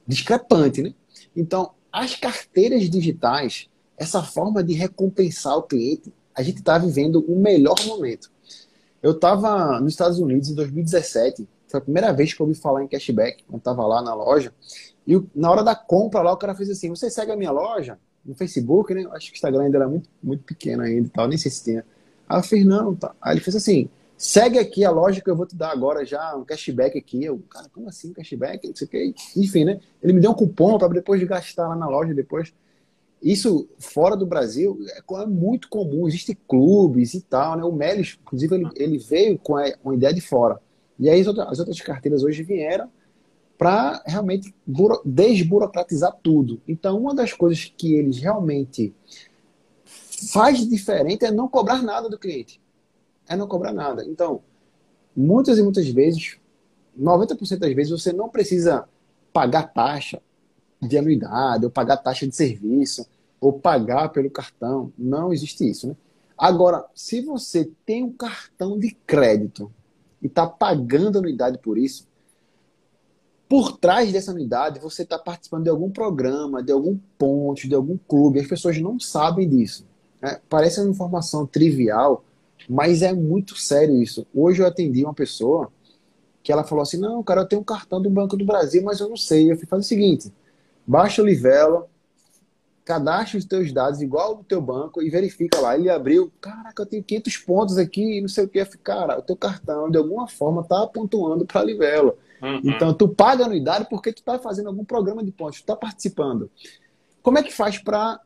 [0.05, 0.93] discrepante, né?
[1.35, 7.35] Então, as carteiras digitais, essa forma de recompensar o cliente, a gente está vivendo o
[7.39, 8.29] melhor momento.
[9.01, 12.83] Eu estava nos Estados Unidos em 2017, foi a primeira vez que eu ouvi falar
[12.83, 14.53] em cashback, eu estava lá na loja,
[15.07, 17.97] e na hora da compra lá o cara fez assim, você segue a minha loja?
[18.23, 19.05] No Facebook, né?
[19.11, 21.63] Acho que o Instagram ainda era muito, muito pequeno ainda e tal, nem sei se
[21.63, 21.85] tinha.
[22.29, 23.15] Aí eu fiz, não, tá.
[23.19, 26.35] Aí ele fez assim, segue aqui a loja que eu vou te dar agora já,
[26.35, 27.23] um cashback aqui.
[27.23, 28.67] Eu, cara, como assim cashback?
[28.67, 29.15] Não sei o que.
[29.35, 29.79] Enfim, né?
[30.03, 32.53] Ele me deu um cupom para depois de gastar lá na loja depois.
[33.21, 37.63] Isso fora do Brasil é, é muito comum, existem clubes e tal, né?
[37.63, 40.59] O Melis, inclusive, ele, ele veio com a, uma ideia de fora.
[40.99, 42.89] E aí as outras, as outras carteiras hoje vieram
[43.61, 44.55] para realmente
[45.05, 46.59] desburocratizar tudo.
[46.67, 48.91] Então, uma das coisas que eles realmente
[50.33, 52.59] faz diferente é não cobrar nada do cliente.
[53.29, 54.03] É não cobrar nada.
[54.03, 54.41] Então,
[55.15, 56.39] muitas e muitas vezes,
[56.99, 58.89] 90% das vezes, você não precisa
[59.31, 60.19] pagar taxa
[60.81, 63.05] de anuidade, ou pagar taxa de serviço,
[63.39, 64.91] ou pagar pelo cartão.
[64.97, 65.95] Não existe isso, né?
[66.35, 69.71] Agora, se você tem um cartão de crédito
[70.19, 72.09] e está pagando anuidade por isso,
[73.51, 77.97] por trás dessa anuidade você está participando de algum programa, de algum ponto, de algum
[77.97, 78.39] clube.
[78.39, 79.85] As pessoas não sabem disso.
[80.21, 80.39] Né?
[80.47, 82.23] Parece uma informação trivial,
[82.69, 84.25] mas é muito sério isso.
[84.33, 85.69] Hoje eu atendi uma pessoa
[86.41, 89.01] que ela falou assim: Não, cara, eu tenho um cartão do Banco do Brasil, mas
[89.01, 89.51] eu não sei.
[89.51, 90.31] Eu fazer o seguinte:
[90.87, 91.89] baixa o Livelo,
[92.85, 95.77] cadastra os teus dados igual do teu banco e verifica lá.
[95.77, 98.59] Ele abriu, caraca, eu tenho 500 pontos aqui não sei o que.
[98.59, 102.17] Eu falei, cara, o teu cartão de alguma forma tá pontuando para Livelo.
[102.41, 102.61] Uhum.
[102.63, 106.49] Então tu paga anuidade porque tu tá fazendo algum programa de pontos, tu tá participando.
[107.21, 108.19] Como é que faz para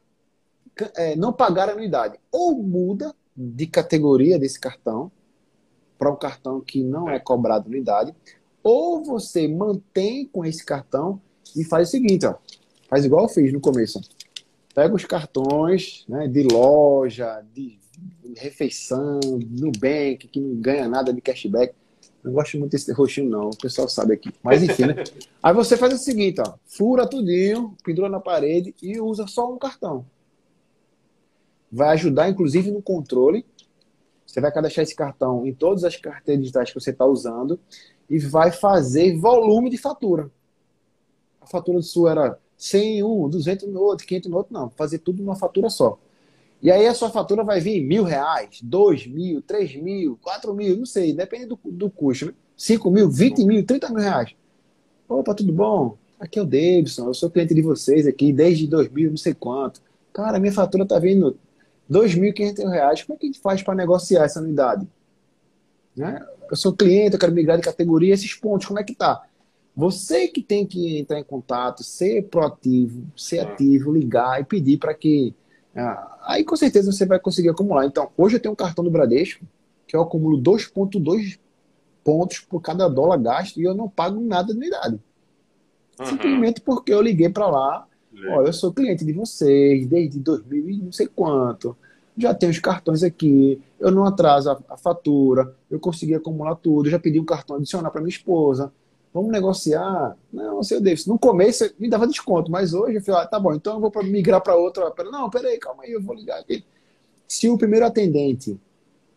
[0.95, 2.17] é, não pagar anuidade?
[2.31, 5.11] Ou muda de categoria desse cartão
[5.97, 8.13] para um cartão que não é cobrado anuidade,
[8.63, 11.21] ou você mantém com esse cartão
[11.55, 12.35] e faz o seguinte, ó,
[12.89, 14.01] faz igual eu fiz no começo.
[14.73, 17.79] Pega os cartões né, de loja, de
[18.35, 21.73] refeição, Nubank, que não ganha nada de cashback.
[22.25, 23.49] Não gosto muito desse roxinho, não.
[23.49, 24.31] O pessoal sabe aqui.
[24.43, 24.95] Mas enfim, né?
[25.41, 26.55] Aí você faz o seguinte, ó.
[26.65, 30.05] Fura tudinho, pendura na parede e usa só um cartão.
[31.71, 33.45] Vai ajudar, inclusive, no controle.
[34.25, 37.59] Você vai cadastrar esse cartão em todas as carteiras digitais que você está usando
[38.09, 40.31] e vai fazer volume de fatura
[41.45, 44.69] a fatura Sul era 100 em um, 200 no outro, 500 no outro, não.
[44.71, 45.97] Fazer tudo numa fatura só.
[46.61, 50.77] E aí a sua fatura vai vir mil reais, dois mil, três mil, quatro mil,
[50.77, 52.33] não sei, depende do, do custo?
[52.57, 54.33] Cinco mil, vinte mil, trinta mil reais.
[55.07, 55.97] Opa, tudo bom?
[56.19, 59.81] Aqui é o Davidson, eu sou cliente de vocês aqui desde 2000, não sei quanto.
[60.13, 61.37] Cara, minha fatura tá vindo
[61.87, 63.03] dois mil quinhentos reais.
[63.03, 64.87] Como é que a gente faz para negociar essa unidade?
[65.95, 66.25] Né?
[66.49, 69.23] Eu sou cliente, eu quero migrar de categoria, esses pontos, como é que tá?
[69.75, 74.93] Você que tem que entrar em contato, ser proativo, ser ativo, ligar e pedir para
[74.93, 75.33] que.
[75.75, 77.85] Ah, aí com certeza você vai conseguir acumular.
[77.85, 79.45] Então, hoje eu tenho um cartão do Bradesco
[79.87, 81.37] que eu acumulo 2,2
[82.03, 84.99] pontos por cada dólar gasto e eu não pago nada de unidade.
[85.99, 86.05] Uhum.
[86.05, 87.87] Simplesmente porque eu liguei para lá.
[88.29, 91.75] Olha, eu sou cliente de vocês desde 2000 e não sei quanto.
[92.17, 96.89] Já tenho os cartões aqui, eu não atraso a, a fatura, eu consegui acumular tudo,
[96.89, 98.71] já pedi um cartão adicional para minha esposa
[99.15, 100.17] vamos negociar.
[100.31, 103.53] Não, seu Davis, no começo me dava desconto, mas hoje eu falei, ah, tá bom,
[103.53, 104.93] então eu vou migrar para outra.
[105.09, 106.65] Não, peraí, calma aí, eu vou ligar aqui.
[107.25, 108.59] Se o primeiro atendente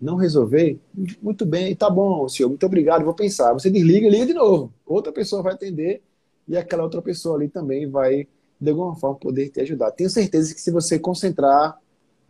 [0.00, 0.78] não resolver,
[1.20, 3.52] muito bem, tá bom, senhor, muito obrigado, vou pensar.
[3.52, 4.72] Você desliga e liga de novo.
[4.86, 6.00] Outra pessoa vai atender
[6.46, 8.28] e aquela outra pessoa ali também vai
[8.60, 9.90] de alguma forma poder te ajudar.
[9.90, 11.76] Tenho certeza que se você concentrar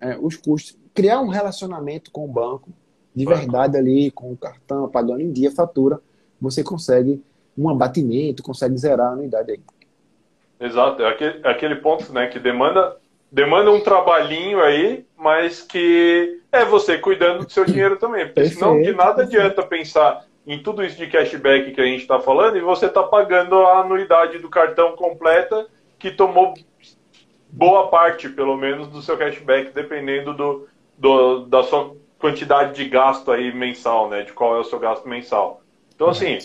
[0.00, 2.70] é, os custos, criar um relacionamento com o banco,
[3.14, 6.00] de verdade ali, com o cartão, pagando em dia, fatura,
[6.40, 7.22] você consegue
[7.59, 9.61] um abatimento, consegue zerar a anuidade aí.
[10.61, 12.97] Exato, é aquele, é aquele ponto né, que demanda,
[13.31, 18.27] demanda um trabalhinho aí, mas que é você cuidando do seu dinheiro também.
[18.27, 19.40] Porque perfeito, senão de nada perfeito.
[19.40, 23.03] adianta pensar em tudo isso de cashback que a gente está falando e você está
[23.03, 25.66] pagando a anuidade do cartão completa
[25.99, 26.55] que tomou
[27.51, 33.31] boa parte, pelo menos, do seu cashback, dependendo do, do, da sua quantidade de gasto
[33.31, 34.23] aí mensal, né?
[34.23, 35.62] De qual é o seu gasto mensal.
[35.94, 36.38] Então, assim,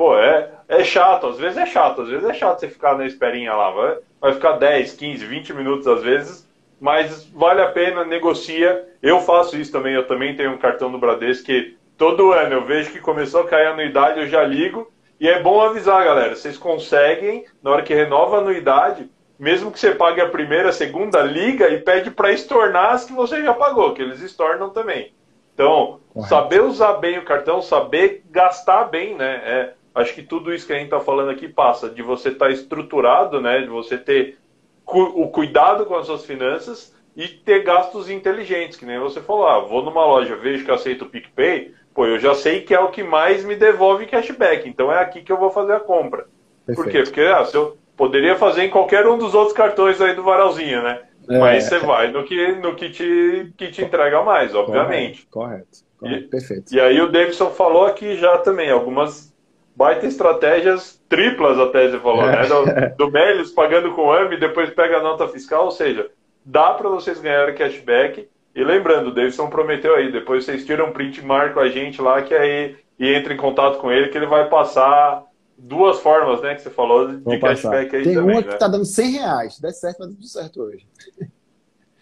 [0.00, 3.04] pô, é, é chato, às vezes é chato, às vezes é chato você ficar na
[3.04, 6.48] esperinha lá, vai, vai ficar 10, 15, 20 minutos às vezes,
[6.80, 8.88] mas vale a pena, negocia.
[9.02, 12.64] Eu faço isso também, eu também tenho um cartão do Bradesco que todo ano eu
[12.64, 14.90] vejo que começou a cair a anuidade, eu já ligo.
[15.20, 19.06] E é bom avisar, galera, vocês conseguem, na hora que renova a anuidade,
[19.38, 23.12] mesmo que você pague a primeira, a segunda, liga e pede para estornar as que
[23.12, 25.12] você já pagou, que eles estornam também.
[25.52, 26.30] Então, Correto.
[26.30, 29.42] saber usar bem o cartão, saber gastar bem, né?
[29.44, 32.46] É, acho que tudo isso que a gente está falando aqui passa de você estar
[32.46, 33.60] tá estruturado, né?
[33.60, 34.38] De você ter
[34.84, 39.46] cu o cuidado com as suas finanças e ter gastos inteligentes, que nem você falou,
[39.46, 42.80] ah, vou numa loja, vejo que aceita o PicPay, pô, eu já sei que é
[42.80, 46.26] o que mais me devolve cashback, então é aqui que eu vou fazer a compra.
[46.66, 46.76] Perfeito.
[46.76, 47.02] Por quê?
[47.02, 50.82] Porque ah, se eu poderia fazer em qualquer um dos outros cartões aí do varalzinho,
[50.82, 51.02] né?
[51.28, 51.38] É.
[51.38, 55.26] Mas você vai no que, no que, te, que te entrega mais, obviamente.
[55.26, 55.84] Correto, correto.
[55.98, 56.24] correto.
[56.24, 56.74] E, Perfeito.
[56.74, 59.29] E aí o Davidson falou aqui já também, algumas
[59.74, 62.42] baita estratégias triplas até, você falou, né?
[62.46, 66.10] Do, do Melis pagando com AMI, depois pega a nota fiscal, ou seja,
[66.44, 68.28] dá para vocês ganharem cashback.
[68.54, 72.20] E lembrando, o Davidson prometeu aí, depois vocês tiram um print marco a gente lá,
[72.22, 75.24] que aí e entra em contato com ele, que ele vai passar
[75.56, 77.96] duas formas, né, que você falou de Vou cashback passar.
[77.96, 78.56] aí Tem também, uma que né?
[78.56, 80.86] tá dando 100 reais, der certo, vai dar tudo certo hoje.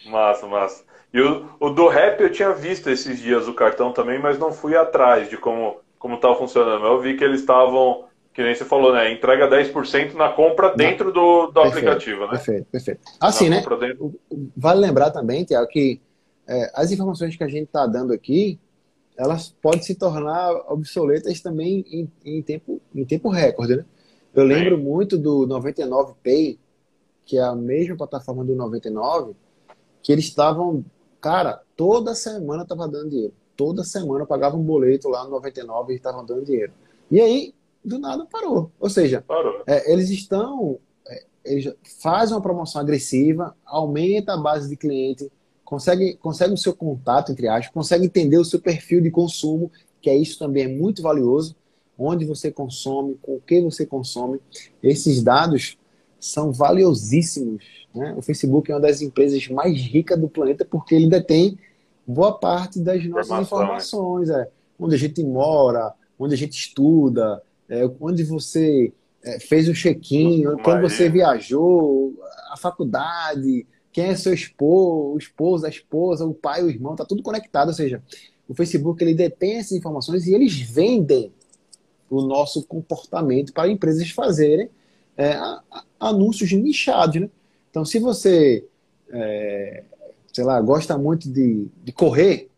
[0.07, 0.85] Massa, massa.
[1.12, 4.52] E o, o, do rap eu tinha visto esses dias o cartão também, mas não
[4.52, 6.84] fui atrás de como como estava funcionando.
[6.84, 9.12] Eu vi que eles estavam, que nem você falou, né?
[9.12, 12.30] Entrega 10% na compra dentro do, do perfeito, aplicativo, né?
[12.30, 13.00] Perfeito, perfeito.
[13.20, 13.56] Assim, né?
[13.80, 14.14] Dentro...
[14.56, 16.00] Vale lembrar também, Tiago, que
[16.46, 18.58] é, as informações que a gente está dando aqui,
[19.16, 23.84] elas podem se tornar obsoletas também em, em tempo, em tempo recorde, né?
[24.34, 24.82] Eu lembro Sim.
[24.82, 26.58] muito do 99 Pay,
[27.24, 29.34] que é a mesma plataforma do 99,
[30.00, 30.84] que eles estavam,
[31.20, 35.92] cara, toda semana estava dando dinheiro toda semana eu pagava um boleto lá no 99
[35.92, 36.72] e estavam dando dinheiro.
[37.10, 37.52] E aí,
[37.84, 38.70] do nada, parou.
[38.78, 39.62] Ou seja, parou.
[39.66, 40.78] É, eles estão.
[41.04, 45.28] É, eles fazem uma promoção agressiva, aumenta a base de cliente,
[45.64, 50.08] consegue, consegue o seu contato, entre aspas, consegue entender o seu perfil de consumo, que
[50.08, 51.56] é isso também é muito valioso.
[52.00, 54.40] Onde você consome, com o que você consome.
[54.80, 55.76] Esses dados
[56.20, 57.64] são valiosíssimos.
[57.92, 58.14] Né?
[58.16, 61.58] O Facebook é uma das empresas mais ricas do planeta porque ele detém
[62.08, 64.48] boa parte das nossas informações, é.
[64.78, 68.90] onde a gente mora, onde a gente estuda, é, onde você
[69.22, 72.14] é, fez o check-in, quando você viajou,
[72.50, 77.04] a faculdade, quem é seu esposo, o esposo, a esposa, o pai, o irmão, tá
[77.04, 78.02] tudo conectado, ou seja,
[78.48, 81.30] o Facebook ele detém essas informações e eles vendem
[82.08, 84.70] o nosso comportamento para empresas fazerem
[85.14, 85.38] é,
[86.00, 87.28] anúncios nichados, né?
[87.70, 88.64] Então, se você
[89.12, 89.84] é,
[90.38, 92.48] sei lá, gosta muito de, de correr,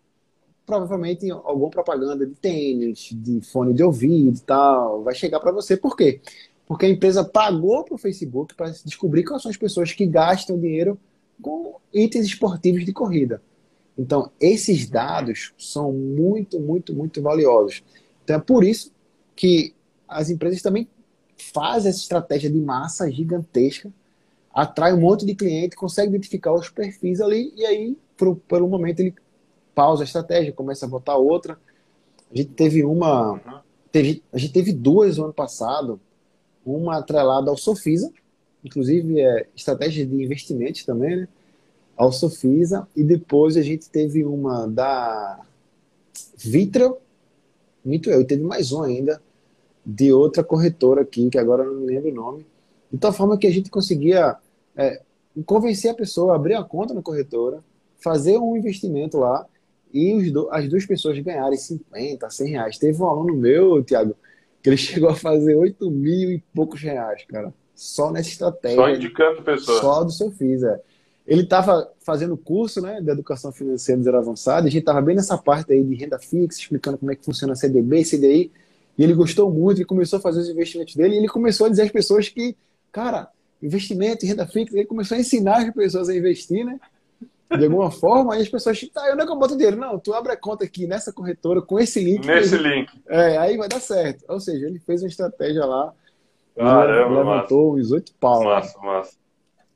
[0.66, 5.78] provavelmente alguma propaganda de tênis, de fone de ouvido e tal, vai chegar para você.
[5.78, 6.20] Por quê?
[6.66, 10.60] Porque a empresa pagou para o Facebook para descobrir quais são as pessoas que gastam
[10.60, 10.98] dinheiro
[11.40, 13.40] com itens esportivos de corrida.
[13.96, 17.82] Então, esses dados são muito, muito, muito valiosos.
[18.22, 18.92] Então, é por isso
[19.34, 19.74] que
[20.06, 20.86] as empresas também
[21.54, 23.90] fazem essa estratégia de massa gigantesca
[24.52, 28.68] atrai um monte de cliente, consegue identificar os perfis ali e aí, por, por um
[28.68, 29.14] momento, ele
[29.74, 31.58] pausa a estratégia, começa a botar outra.
[32.30, 33.62] A gente teve uma.
[33.90, 36.00] Teve, a gente teve duas no ano passado,
[36.64, 38.12] uma atrelada ao Sofisa,
[38.64, 41.28] inclusive é estratégia de investimentos também, né?
[41.96, 45.40] Ao Sofisa, e depois a gente teve uma da
[46.36, 46.98] Vitro,
[47.84, 49.20] muito eu, teve mais uma ainda,
[49.84, 52.46] de outra corretora aqui, que agora eu não me lembro o nome,
[52.92, 54.36] de tal forma que a gente conseguia
[54.76, 55.00] é,
[55.46, 57.62] convencer a pessoa a abrir a conta na corretora,
[57.98, 59.46] fazer um investimento lá
[59.92, 62.78] e do, as duas pessoas ganharem 50, 100 reais.
[62.78, 64.16] Teve um aluno meu, Tiago,
[64.62, 67.52] que ele chegou a fazer 8 mil e poucos reais, cara.
[67.74, 68.76] Só nessa estratégia.
[68.76, 69.80] Só indicando pessoas.
[69.80, 70.80] Só do seu FIS, é.
[71.26, 75.38] Ele estava fazendo curso né, de educação financeira zero avançada, a gente estava bem nessa
[75.38, 78.50] parte aí de renda fixa, explicando como é que funciona CDB, CDI,
[78.98, 81.70] e ele gostou muito e começou a fazer os investimentos dele, e ele começou a
[81.70, 82.56] dizer às pessoas que
[82.92, 83.28] Cara,
[83.62, 86.78] investimento em renda fixa, ele começou a ensinar as pessoas a investir, né?
[87.56, 89.76] De alguma forma, aí as pessoas, tá, eu não é que eu boto dinheiro.
[89.76, 92.26] Não, tu abre a conta aqui nessa corretora com esse link.
[92.26, 92.90] Nesse link.
[93.08, 94.24] É, aí vai dar certo.
[94.28, 95.92] Ou seja, ele fez uma estratégia lá.
[96.56, 97.80] Caramba, levantou massa.
[97.80, 98.44] uns oito pau.
[98.44, 99.16] Massa, massa.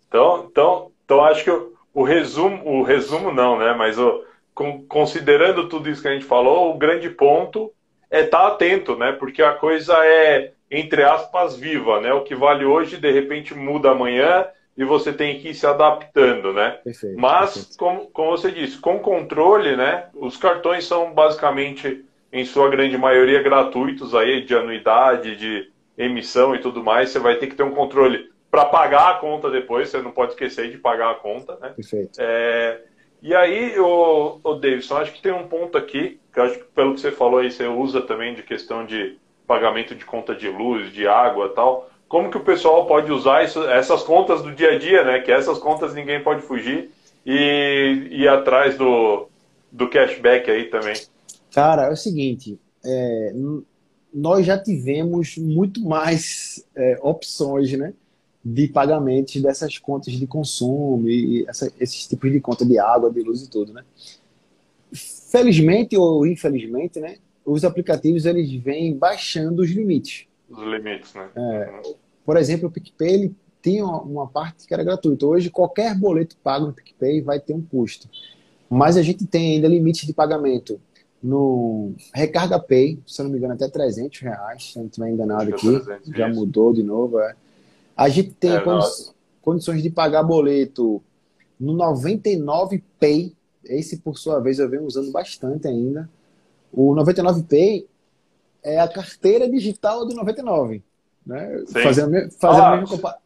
[0.09, 3.75] Então, então, então acho que o, o resumo, o resumo não, né?
[3.75, 7.73] Mas o, com, considerando tudo isso que a gente falou, o grande ponto
[8.11, 9.13] é estar tá atento, né?
[9.13, 12.13] Porque a coisa é, entre aspas, viva, né?
[12.13, 14.47] O que vale hoje, de repente, muda amanhã
[14.77, 16.79] e você tem que ir se adaptando, né?
[16.83, 17.79] Perfeito, Mas, perfeito.
[17.79, 20.09] Como, como você disse, com controle, né?
[20.15, 26.59] Os cartões são basicamente, em sua grande maioria, gratuitos aí de anuidade, de emissão e
[26.59, 27.11] tudo mais.
[27.11, 29.89] Você vai ter que ter um controle para pagar a conta depois.
[29.89, 31.73] Você não pode esquecer de pagar a conta, né?
[31.77, 32.19] Perfeito.
[32.19, 32.81] É,
[33.23, 36.65] e aí, o, o Davidson, acho que tem um ponto aqui que eu acho que
[36.65, 39.17] pelo que você falou aí, você usa também de questão de
[39.47, 43.63] pagamento de conta de luz, de água, tal como que o pessoal pode usar isso,
[43.65, 45.21] essas contas do dia a dia, né?
[45.21, 46.91] Que essas contas ninguém pode fugir
[47.27, 49.27] e ir atrás do,
[49.73, 50.95] do cashback aí também.
[51.53, 53.33] Cara, é o seguinte, é,
[54.13, 57.93] nós já tivemos muito mais é, opções, né?
[58.45, 63.23] De pagamentos dessas contas de consumo e essa, esses tipos de conta de água, de
[63.23, 63.83] luz e tudo, né?
[65.33, 67.17] Felizmente ou infelizmente, né?
[67.45, 70.27] Os aplicativos eles vêm baixando os limites.
[70.49, 71.29] Os limites, né?
[71.37, 71.83] É,
[72.25, 75.27] por exemplo, o PicPay ele tinha uma parte que era gratuita.
[75.27, 78.09] Hoje, qualquer boleto pago no PicPay vai ter um custo.
[78.69, 80.81] Mas a gente tem ainda limite de pagamento
[81.23, 85.11] no Recarga Pay, se eu não me engano, até 300 reais, se eu não estiver
[85.11, 85.67] enganado aqui.
[85.67, 86.39] 300, já isso.
[86.39, 87.19] mudou de novo.
[87.19, 87.35] É.
[87.97, 88.63] A gente tem é,
[89.41, 91.03] condições de pagar boleto
[91.59, 93.35] no 99 Pay.
[93.65, 96.11] Esse, por sua vez, eu venho usando bastante ainda.
[96.77, 97.87] O 99 Pay
[98.63, 100.83] é a carteira digital do 99.
[101.25, 101.65] Né?
[101.73, 103.17] Fazendo, fazendo ah, a, mesma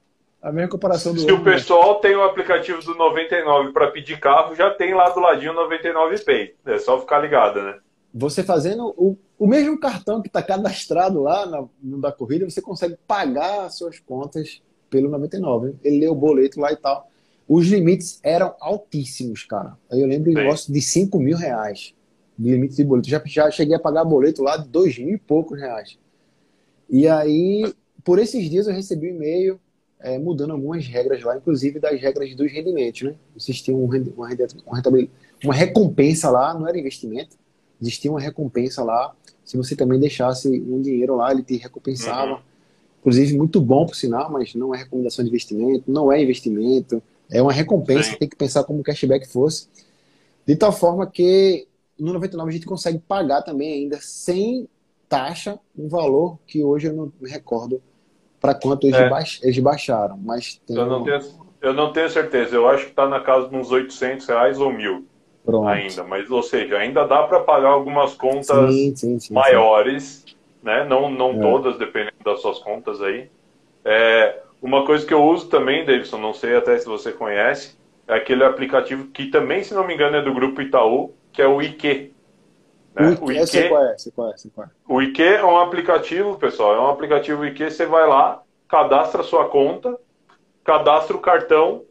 [0.43, 4.55] a, mesma comparação do Se o pessoal tem o aplicativo do 99 para pedir carro,
[4.55, 6.55] já tem lá do ladinho o 99 Pay.
[6.67, 7.79] É só ficar ligado, né?
[8.15, 12.61] Você fazendo o, o mesmo cartão que está cadastrado lá na, no da corrida, você
[12.61, 15.77] consegue pagar as suas contas pelo 99.
[15.83, 17.09] Ele lê o boleto lá e tal.
[17.47, 19.77] Os limites eram altíssimos, cara.
[19.91, 21.95] Aí eu lembro de negócio de 5 mil reais
[22.39, 23.09] de limite de boleto.
[23.09, 25.99] Já, já cheguei a pagar boleto lá de 2 mil e poucos reais.
[26.89, 27.73] E aí
[28.09, 29.61] por esses dias eu recebi um e-mail
[30.01, 33.15] é, mudando algumas regras lá, inclusive das regras dos rendimentos, né?
[33.37, 34.29] Existia um, uma,
[35.45, 37.37] uma, recompensa lá, não era investimento,
[37.79, 39.15] existia uma recompensa lá.
[39.45, 42.37] Se você também deixasse um dinheiro lá, ele te recompensava.
[42.37, 42.41] Uhum.
[43.01, 47.43] Inclusive, muito bom por sinal, mas não é recomendação de investimento, não é investimento, é
[47.43, 48.17] uma recompensa, Sim.
[48.17, 49.69] tem que pensar como cashback fosse.
[50.47, 51.68] De tal forma que
[51.99, 54.69] no 99 a gente consegue pagar também ainda sem
[55.09, 57.83] taxa um valor que hoje eu não me recordo
[58.41, 59.09] para quanto eles, é.
[59.09, 60.17] baix, eles baixaram.
[60.17, 61.21] Mas eu, não tenho,
[61.61, 62.55] eu não tenho certeza.
[62.55, 65.07] Eu acho que está na casa de uns 800 reais ou mil
[65.45, 65.67] Pronto.
[65.69, 66.05] ainda.
[66.05, 70.25] Mas, ou seja, ainda dá para pagar algumas contas sim, sim, sim, maiores,
[70.63, 70.85] né?
[70.85, 71.41] Não, não é.
[71.41, 73.29] todas, dependendo das suas contas aí.
[73.85, 77.77] É, uma coisa que eu uso também, Davidson, não sei até se você conhece,
[78.07, 81.47] é aquele aplicativo que também, se não me engano, é do grupo Itaú, que é
[81.47, 82.13] o IQ.
[82.95, 83.17] Né?
[83.21, 84.69] O IQ, sei qual é, é, é.
[84.89, 89.25] O IQ é um aplicativo, pessoal, é um aplicativo IQ, você vai lá, cadastra a
[89.25, 89.99] sua conta,
[90.65, 91.85] cadastra o cartão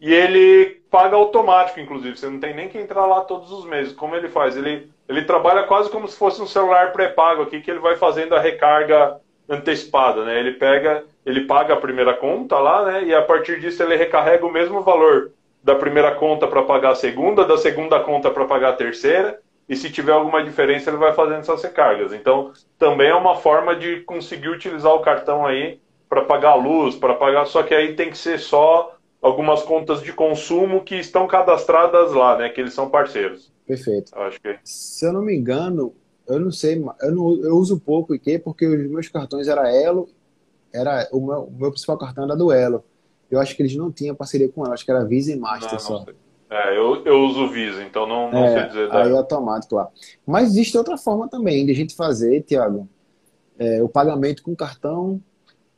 [0.00, 2.16] e ele paga automático, inclusive.
[2.16, 3.92] Você não tem nem que entrar lá todos os meses.
[3.92, 4.56] Como ele faz?
[4.56, 8.34] Ele, ele trabalha quase como se fosse um celular pré-pago aqui, que ele vai fazendo
[8.34, 10.38] a recarga antecipada, né?
[10.38, 13.04] Ele pega, ele paga a primeira conta lá, né?
[13.04, 15.32] E a partir disso ele recarrega o mesmo valor
[15.64, 19.74] da primeira conta para pagar a segunda, da segunda conta para pagar a terceira e
[19.74, 22.12] se tiver alguma diferença ele vai fazendo essas recargas.
[22.12, 26.94] Então, também é uma forma de conseguir utilizar o cartão aí para pagar a luz,
[26.96, 31.26] para pagar, só que aí tem que ser só algumas contas de consumo que estão
[31.26, 33.50] cadastradas lá, né, que eles são parceiros.
[33.66, 34.12] Perfeito.
[34.18, 35.94] Acho que Se eu não me engano,
[36.28, 39.74] eu não sei, eu, não, eu uso pouco o IQ porque os meus cartões era
[39.74, 40.10] Elo,
[40.74, 42.84] era o meu, o meu principal cartão era do Elo.
[43.34, 45.72] Eu acho que eles não tinham parceria com ela, acho que era Visa e Master
[45.72, 46.04] não, só.
[46.04, 46.14] Sei.
[46.50, 48.92] É, eu, eu uso Visa, então não, não é, sei dizer.
[48.92, 49.88] Aí é automático lá.
[50.26, 52.88] Mas existe outra forma também de a gente fazer, Tiago,
[53.58, 55.20] é, o pagamento com cartão,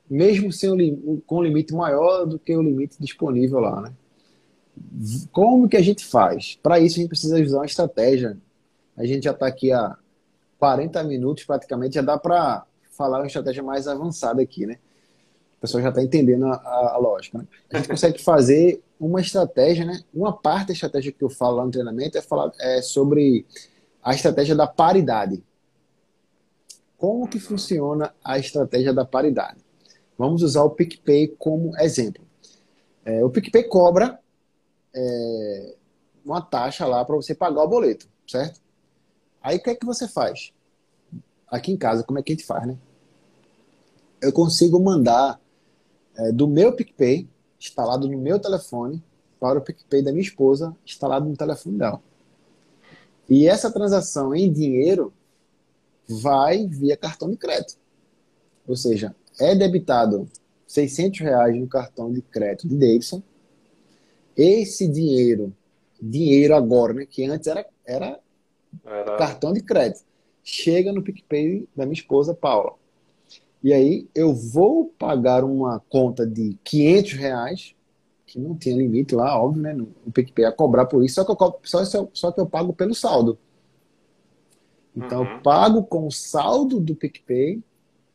[0.09, 3.93] mesmo sem o, com um limite maior do que o limite disponível lá, né?
[5.33, 6.59] Como que a gente faz?
[6.63, 8.37] Para isso a gente precisa usar uma estratégia.
[8.97, 9.97] A gente já está aqui há
[10.59, 14.79] 40 minutos praticamente, já dá para falar uma estratégia mais avançada aqui, né?
[15.57, 17.47] O pessoal já está entendendo a, a, lógica, né?
[17.73, 20.03] A gente consegue fazer uma estratégia, né?
[20.13, 23.47] Uma parte da estratégia que eu falo lá no treinamento é falar é sobre
[24.03, 25.43] a estratégia da paridade.
[26.99, 29.59] Como que funciona a estratégia da paridade?
[30.17, 32.25] Vamos usar o PicPay como exemplo.
[33.05, 34.19] é, o PicPay cobra
[34.95, 35.77] é,
[36.25, 38.61] uma taxa lá para você pagar o boleto, certo?
[39.43, 40.53] Aí o que é que você faz?
[41.47, 42.77] Aqui em casa, como é que a gente faz, né?
[44.21, 45.41] Eu consigo mandar
[46.17, 49.03] é, do meu PicPay, instalado no meu telefone,
[49.39, 52.03] para o PicPay da minha esposa, instalado no telefone dela.
[53.29, 55.13] E essa transação em dinheiro
[56.09, 57.79] vai via cartão de crédito.
[58.67, 60.29] Ou seja, é debitado
[60.67, 63.23] 600 reais no cartão de crédito de Davidson.
[64.37, 65.55] Esse dinheiro,
[66.01, 68.21] dinheiro agora, né, que antes era, era,
[68.85, 70.05] era, cartão de crédito,
[70.43, 72.75] chega no PicPay da minha esposa Paula.
[73.67, 77.75] E aí eu vou pagar uma conta de 500 reais,
[78.25, 79.77] que não tinha limite lá, óbvio, né?
[80.07, 82.95] O PicPay a cobrar por isso, só que eu, só, só que eu pago pelo
[82.95, 83.37] saldo.
[84.97, 85.29] Então uhum.
[85.29, 87.61] eu pago com o saldo do PicPay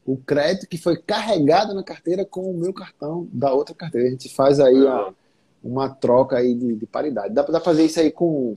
[0.06, 4.08] o crédito que foi carregado na carteira com o meu cartão da outra carteira.
[4.08, 5.14] A gente faz aí a,
[5.62, 7.34] uma troca aí de, de paridade.
[7.34, 8.54] Dá para fazer isso aí com,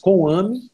[0.00, 0.71] com o AMI,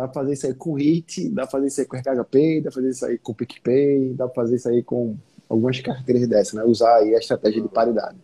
[0.00, 2.70] Dá pra fazer isso aí com HIT, dá pra fazer isso aí com RKHP, dá
[2.70, 5.14] pra fazer isso aí com PicPay, dá pra fazer isso aí com
[5.46, 6.64] algumas carteiras dessas, né?
[6.64, 8.16] Usar aí a estratégia de paridade.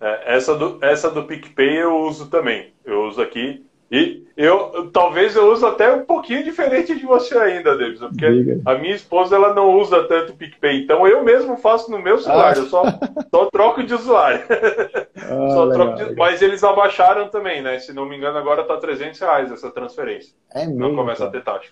[0.00, 2.72] É, essa, do, essa do PicPay eu uso também.
[2.84, 7.76] Eu uso aqui e eu talvez eu use até um pouquinho diferente de você ainda,
[7.76, 8.60] Davis, porque Diga.
[8.64, 12.18] a minha esposa ela não usa tanto o PicPay, então eu mesmo faço no meu
[12.18, 12.58] celular, ah.
[12.58, 12.82] eu só,
[13.30, 14.44] só troco de usuário.
[15.16, 16.16] Ah, só legal, troco de...
[16.16, 17.78] Mas eles abaixaram também, né?
[17.78, 20.34] Se não me engano, agora tá 300 reais essa transferência.
[20.52, 21.30] É mesmo, Não começa cara.
[21.30, 21.70] a ter taxa.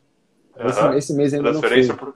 [0.64, 0.94] Esse, uhum.
[0.94, 2.14] esse mês ainda transferência não pro...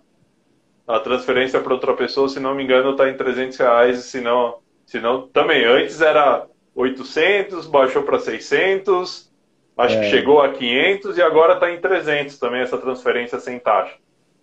[0.87, 4.59] A transferência para outra pessoa, se não me engano, tá em 300 reais, se não,
[4.87, 5.65] se não também.
[5.65, 9.31] Antes era 800, baixou para 600
[9.77, 10.01] Acho é.
[10.01, 13.95] que chegou a 500 e agora está em 300 também essa transferência sem taxa.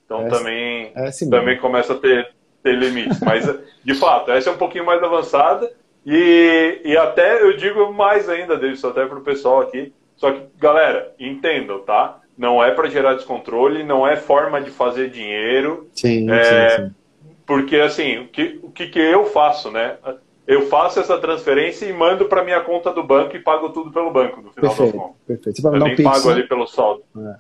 [0.05, 2.29] Então é, também, é assim também começa a ter,
[2.61, 3.19] ter limites.
[3.19, 3.49] Mas,
[3.84, 5.71] de fato, essa é um pouquinho mais avançada.
[6.05, 9.91] E, e até eu digo mais ainda, Davidson, até para o pessoal aqui.
[10.15, 12.19] Só que, galera, entendam, tá?
[12.38, 15.89] Não é para gerar descontrole, não é forma de fazer dinheiro.
[15.93, 16.91] Sim, é, sim, sim.
[17.45, 19.97] Porque, assim, o que, o que, que eu faço, né?
[20.45, 24.11] Eu faço essa transferência e mando para minha conta do banco e pago tudo pelo
[24.11, 25.21] banco no final perfeito, das contas.
[25.25, 25.61] Perfeito.
[25.61, 26.33] Você eu nem Pix, pago né?
[26.33, 27.03] ali pelo saldo.
[27.17, 27.35] É.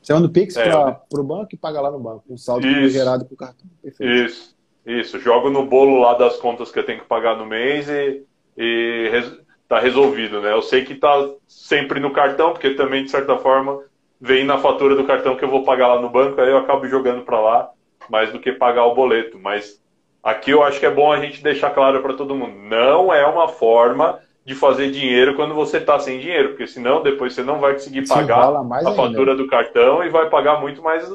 [0.00, 2.66] Você manda o Pix é, para o banco e paga lá no banco, um saldo
[2.66, 3.66] isso, gerado com o cartão.
[3.82, 4.12] Perfeito.
[4.12, 5.18] Isso, isso.
[5.18, 8.22] Jogo no bolo lá das contas que eu tenho que pagar no mês e,
[8.56, 9.32] e res,
[9.66, 10.52] tá resolvido, né?
[10.52, 13.80] Eu sei que tá sempre no cartão, porque também, de certa forma,
[14.20, 16.86] vem na fatura do cartão que eu vou pagar lá no banco, aí eu acabo
[16.86, 17.70] jogando para lá
[18.10, 19.38] mais do que pagar o boleto.
[19.38, 19.82] Mas
[20.24, 23.26] Aqui eu acho que é bom a gente deixar claro para todo mundo: não é
[23.26, 27.60] uma forma de fazer dinheiro quando você está sem dinheiro, porque senão depois você não
[27.60, 29.36] vai conseguir pagar a fatura ainda.
[29.42, 31.06] do cartão e vai pagar muito mais,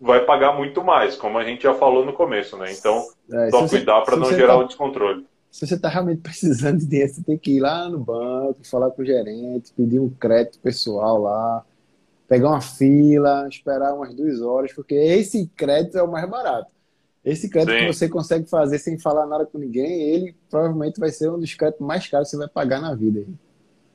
[0.00, 2.72] vai pagar muito mais, como a gente já falou no começo, né?
[2.72, 5.24] Então, é, só cuidar para não gerar tá, o descontrole.
[5.50, 8.90] Se você está realmente precisando de dinheiro, você tem que ir lá no banco, falar
[8.90, 11.64] com o gerente, pedir um crédito pessoal lá,
[12.28, 16.75] pegar uma fila, esperar umas duas horas, porque esse crédito é o mais barato.
[17.26, 17.80] Esse crédito Sim.
[17.80, 21.52] que você consegue fazer sem falar nada com ninguém, ele provavelmente vai ser um dos
[21.54, 23.24] créditos mais caros que você vai pagar na vida.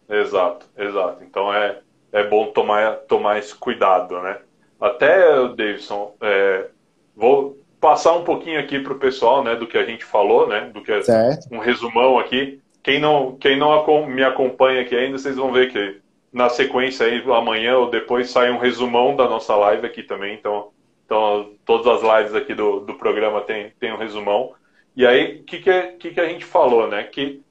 [0.09, 1.23] Exato, exato.
[1.23, 1.79] Então é,
[2.11, 4.37] é bom tomar, tomar esse cuidado, né?
[4.81, 6.67] Até, Davidson, é,
[7.15, 10.69] vou passar um pouquinho aqui para o pessoal, né, do que a gente falou, né,
[10.73, 11.47] do que é certo.
[11.51, 12.59] um resumão aqui.
[12.83, 16.01] Quem não, quem não me acompanha aqui ainda, vocês vão ver que
[16.33, 20.33] na sequência aí, amanhã ou depois, sai um resumão da nossa live aqui também.
[20.33, 20.69] Então,
[21.11, 24.53] então, todas as lives aqui do, do programa tem, tem um resumão.
[24.95, 27.03] E aí, o que, que, que, que a gente falou, né?
[27.03, 27.41] Que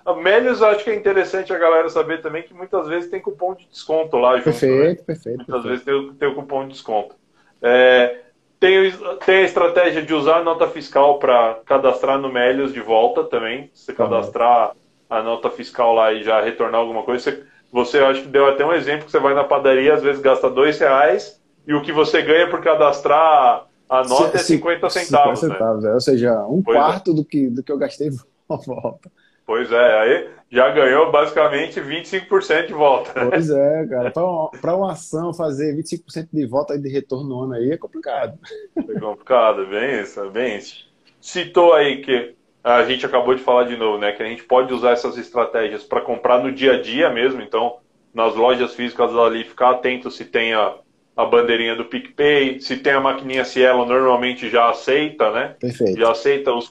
[0.06, 3.54] A Melios acho que é interessante a galera saber também que muitas vezes tem cupom
[3.54, 4.46] de desconto lá junto.
[4.46, 5.06] Perfeito, né?
[5.06, 5.38] perfeito.
[5.38, 5.70] Muitas perfeito.
[5.70, 7.16] vezes tem, tem o cupom de desconto.
[7.62, 8.22] É,
[8.58, 8.94] tem,
[9.26, 13.70] tem a estratégia de usar a nota fiscal para cadastrar no Melios de volta também.
[13.74, 14.72] Se cadastrar
[15.10, 18.66] a nota fiscal lá e já retornar alguma coisa, você você acho que deu até
[18.66, 21.92] um exemplo que você vai na padaria, às vezes gasta dois reais e o que
[21.92, 25.40] você ganha por cadastrar a nota C é 50 centavos.
[25.40, 25.92] 50 centavos né?
[25.92, 27.14] é, ou seja, um pois quarto é.
[27.14, 28.10] do, que, do que eu gastei
[28.48, 29.12] volta.
[29.46, 33.14] Pois é, aí já ganhou basicamente 25% de volta.
[33.30, 34.12] Pois é, cara.
[34.12, 38.38] Para uma, uma, ação fazer 25% de volta de retorno no ano aí é complicado.
[38.78, 40.88] É complicado, bem isso, bem isso.
[41.20, 42.37] Citou aí que
[42.68, 44.12] a gente acabou de falar de novo, né?
[44.12, 47.42] Que a gente pode usar essas estratégias para comprar no dia a dia mesmo.
[47.42, 47.78] Então,
[48.14, 50.76] nas lojas físicas ali, ficar atento se tem a,
[51.16, 55.56] a bandeirinha do PicPay, se tem a maquininha Cielo, normalmente já aceita, né?
[55.60, 55.98] Perfeito.
[55.98, 56.70] Já aceita os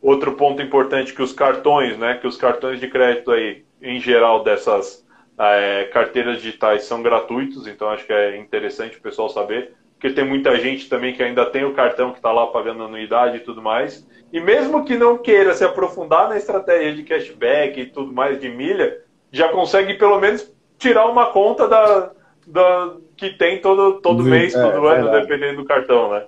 [0.00, 2.14] outro ponto importante que os cartões, né?
[2.14, 5.04] Que os cartões de crédito aí, em geral dessas
[5.38, 7.66] é, carteiras digitais são gratuitos.
[7.66, 11.46] Então, acho que é interessante o pessoal saber porque tem muita gente também que ainda
[11.46, 14.06] tem o cartão que está lá pagando anuidade e tudo mais.
[14.30, 18.48] E mesmo que não queira se aprofundar na estratégia de cashback e tudo mais de
[18.48, 22.10] milha, já consegue pelo menos tirar uma conta da,
[22.46, 25.26] da que tem todo, todo mês, é, todo ano, verdade.
[25.26, 26.26] dependendo do cartão, né?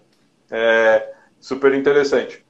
[0.51, 2.43] É super interessante.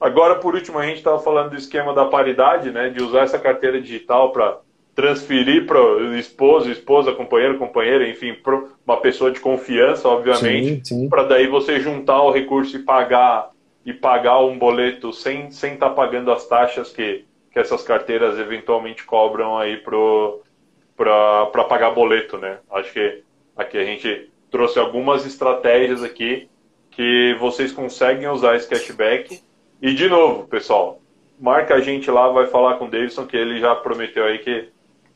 [0.00, 2.90] Agora, por último, a gente estava falando do esquema da paridade, né?
[2.90, 4.58] De usar essa carteira digital para
[4.94, 11.24] transferir para o esposo, esposa, companheiro, companheira, enfim, para uma pessoa de confiança, obviamente, para
[11.24, 13.50] daí você juntar o recurso e pagar
[13.84, 18.38] e pagar um boleto sem sem estar tá pagando as taxas que, que essas carteiras
[18.38, 22.58] eventualmente cobram aí para pagar boleto, né?
[22.70, 23.22] Acho que
[23.56, 26.48] aqui a gente trouxe algumas estratégias aqui
[26.90, 29.40] que vocês conseguem usar esse cashback.
[29.80, 31.00] E de novo, pessoal,
[31.40, 34.68] marca a gente lá, vai falar com o Davidson que ele já prometeu aí que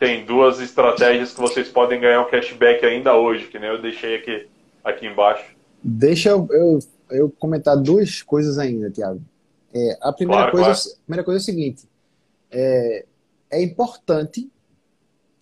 [0.05, 4.17] tem duas estratégias que vocês podem ganhar um cashback ainda hoje, que nem eu deixei
[4.17, 4.47] aqui,
[4.85, 5.57] aqui embaixo.
[5.83, 6.79] Deixa eu, eu,
[7.11, 9.23] eu comentar duas coisas ainda, Tiago.
[9.75, 10.99] É, a primeira, claro, coisa, claro.
[11.05, 11.89] primeira coisa é o seguinte:
[12.51, 13.05] é,
[13.51, 14.51] é importante.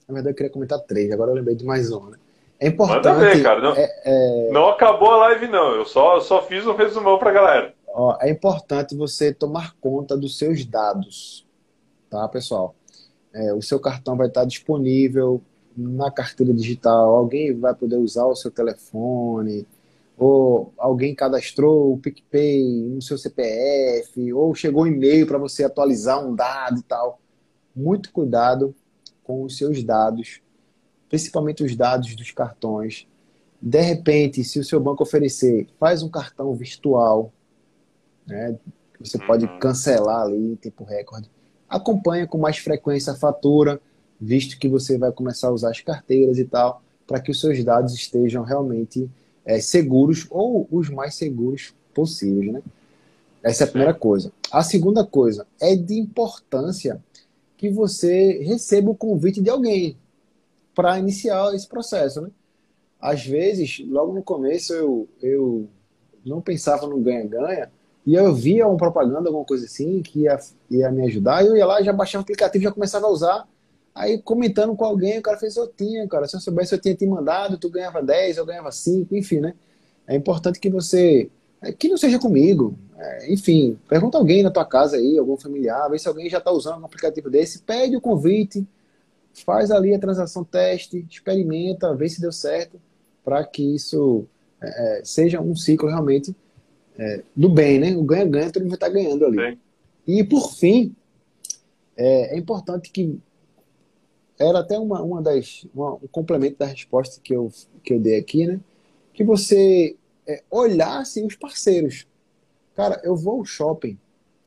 [0.07, 2.11] Na verdade, eu queria comentar três, agora eu lembrei de mais uma.
[2.11, 2.19] Né?
[2.61, 3.05] É importante.
[3.05, 3.61] Manda ver, cara.
[3.61, 5.75] Não, é, é, não acabou a live, não.
[5.75, 7.75] Eu só, só fiz um resumão para galera.
[7.89, 11.45] Ó, é importante você tomar conta dos seus dados,
[12.09, 12.75] tá, pessoal?
[13.35, 15.43] É, o seu cartão vai estar disponível
[15.77, 19.67] na carteira digital, alguém vai poder usar o seu telefone,
[20.19, 26.25] ou alguém cadastrou o PicPay no seu CPF, ou chegou um e-mail para você atualizar
[26.25, 27.19] um dado e tal.
[27.75, 28.75] Muito cuidado
[29.25, 30.43] com os seus dados,
[31.09, 33.07] principalmente os dados dos cartões.
[33.61, 37.33] De repente, se o seu banco oferecer, faz um cartão virtual,
[38.27, 38.59] né?
[39.01, 39.59] Você pode uhum.
[39.59, 41.29] cancelar ali em tempo recorde
[41.73, 43.81] acompanha com mais frequência a fatura,
[44.21, 47.65] visto que você vai começar a usar as carteiras e tal, para que os seus
[47.65, 49.11] dados estejam realmente
[49.45, 52.63] é, seguros ou os mais seguros possíveis, né?
[53.43, 54.31] Essa é a primeira coisa.
[54.53, 57.03] A segunda coisa é de importância
[57.57, 59.97] que você receba o convite de alguém
[60.75, 62.31] para iniciar esse processo, né?
[63.01, 65.69] Às vezes, logo no começo, eu, eu
[66.25, 67.73] não pensava no ganha-ganha,
[68.05, 70.39] e eu via uma propaganda, alguma coisa assim, que ia,
[70.71, 73.49] ia me ajudar, eu ia lá, já baixava o aplicativo, já começava a usar.
[73.95, 76.95] Aí comentando com alguém, o cara fez, eu tinha, cara, se eu soubesse, eu tinha
[76.95, 79.55] te mandado, tu ganhava 10, eu ganhava 5, enfim, né?
[80.07, 81.31] É importante que você,
[81.61, 85.89] é, que não seja comigo, é, enfim, pergunta alguém na tua casa aí, algum familiar,
[85.89, 88.67] vê se alguém já está usando um aplicativo desse, pede o convite,
[89.45, 92.81] faz ali a transação teste, experimenta, vê se deu certo,
[93.25, 94.27] para que isso
[94.61, 96.35] é, é, seja um ciclo realmente
[96.99, 97.97] é, do bem, né?
[97.97, 99.37] O ganha-ganha, todo mundo vai estar ganhando ali.
[99.37, 99.61] Bem.
[100.07, 100.95] E, por fim,
[101.97, 103.19] é, é, importante que.
[104.39, 105.67] Era até uma, uma das.
[105.75, 107.51] Uma, um complemento da resposta que eu,
[107.83, 108.61] que eu dei aqui, né?
[109.13, 112.07] Que você é, olhasse os parceiros.
[112.75, 113.99] Cara, eu vou ao shopping.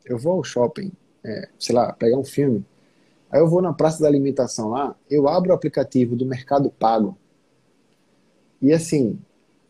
[0.04, 0.92] Eu vou ao shopping,
[1.24, 2.66] é, sei lá, pegar um filme.
[3.32, 7.18] Aí eu vou na praça da alimentação lá, eu abro o aplicativo do Mercado Pago.
[8.62, 9.20] E assim,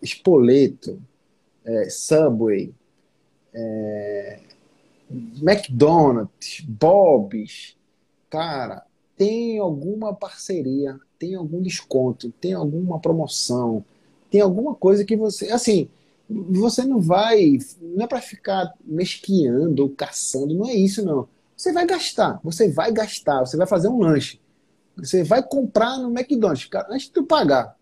[0.01, 1.01] espoleto,
[1.65, 2.73] é, Subway,
[3.53, 4.39] é,
[5.41, 7.75] McDonald's, Bob's,
[8.29, 8.85] cara,
[9.17, 13.83] tem alguma parceria, tem algum desconto, tem alguma promoção,
[14.29, 15.89] tem alguma coisa que você, assim,
[16.29, 21.27] você não vai, não é para ficar mesquiando ou caçando, não é isso não.
[21.55, 24.39] Você vai gastar, você vai gastar, você vai fazer um lanche.
[24.97, 27.74] Você vai comprar no McDonald's, cara, antes de tu pagar,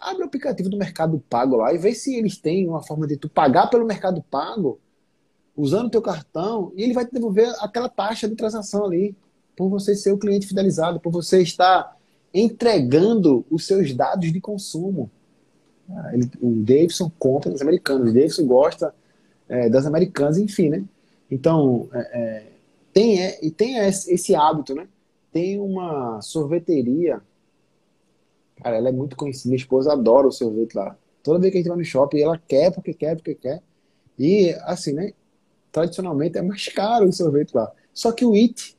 [0.00, 3.16] abre o aplicativo do Mercado Pago lá e vê se eles têm uma forma de
[3.16, 4.78] tu pagar pelo Mercado Pago
[5.56, 9.16] usando o teu cartão e ele vai te devolver aquela taxa de transação ali
[9.56, 11.96] por você ser o cliente fidelizado, por você estar
[12.32, 15.10] entregando os seus dados de consumo.
[15.90, 18.94] Ah, ele, o Davidson compra das americanas, o Davidson gosta
[19.48, 20.84] é, das americanas, enfim, né?
[21.30, 22.46] Então, é, é,
[22.92, 24.86] tem, é, e tem esse hábito, né?
[25.32, 27.20] Tem uma sorveteria,
[28.62, 30.96] cara, ela é muito conhecida, minha esposa adora o sorvete lá.
[31.22, 33.62] Toda vez que a gente vai no shopping, ela quer, porque quer, porque quer.
[34.18, 35.12] E, assim, né?
[35.70, 37.70] Tradicionalmente é mais caro o sorvete lá.
[37.92, 38.76] Só que o IT,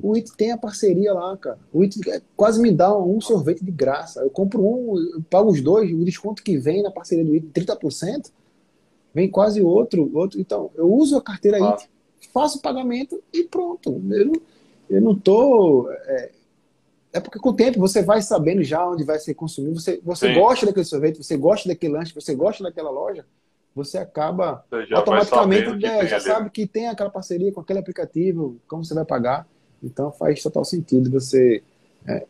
[0.00, 1.58] o IT tem a parceria lá, cara.
[1.72, 1.98] O IT
[2.36, 4.20] quase me dá um sorvete de graça.
[4.20, 7.48] Eu compro um, eu pago os dois, o desconto que vem na parceria do IT,
[7.48, 8.30] 30%,
[9.14, 10.10] vem quase outro.
[10.14, 10.40] outro.
[10.40, 11.70] Então, eu uso a carteira ah.
[11.72, 11.90] IT,
[12.32, 14.00] faço o pagamento e pronto.
[14.10, 14.40] Eu não,
[14.88, 15.90] eu não tô.
[15.90, 16.30] É,
[17.12, 19.80] é, porque com o tempo você vai sabendo já onde vai ser consumido.
[19.80, 23.24] Você, você gosta daquele sorvete, você gosta daquele lanche, você gosta daquela loja
[23.74, 28.84] você acaba você automaticamente é, já sabe que tem aquela parceria com aquele aplicativo, como
[28.84, 29.46] você vai pagar.
[29.82, 31.62] Então faz total sentido você,
[32.06, 32.26] é,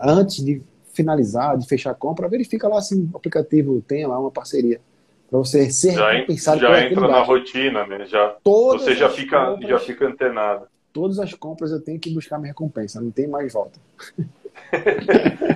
[0.00, 0.62] antes de
[0.92, 4.80] finalizar, de fechar a compra, verifica lá se o aplicativo tem lá uma parceria
[5.28, 6.60] para você ser já recompensado.
[6.60, 8.06] Já entra na rotina, né?
[8.06, 10.66] Já, Todas você já fica, compras, já fica antenado.
[10.96, 13.78] Todas as compras eu tenho que buscar minha recompensa, não tem mais volta.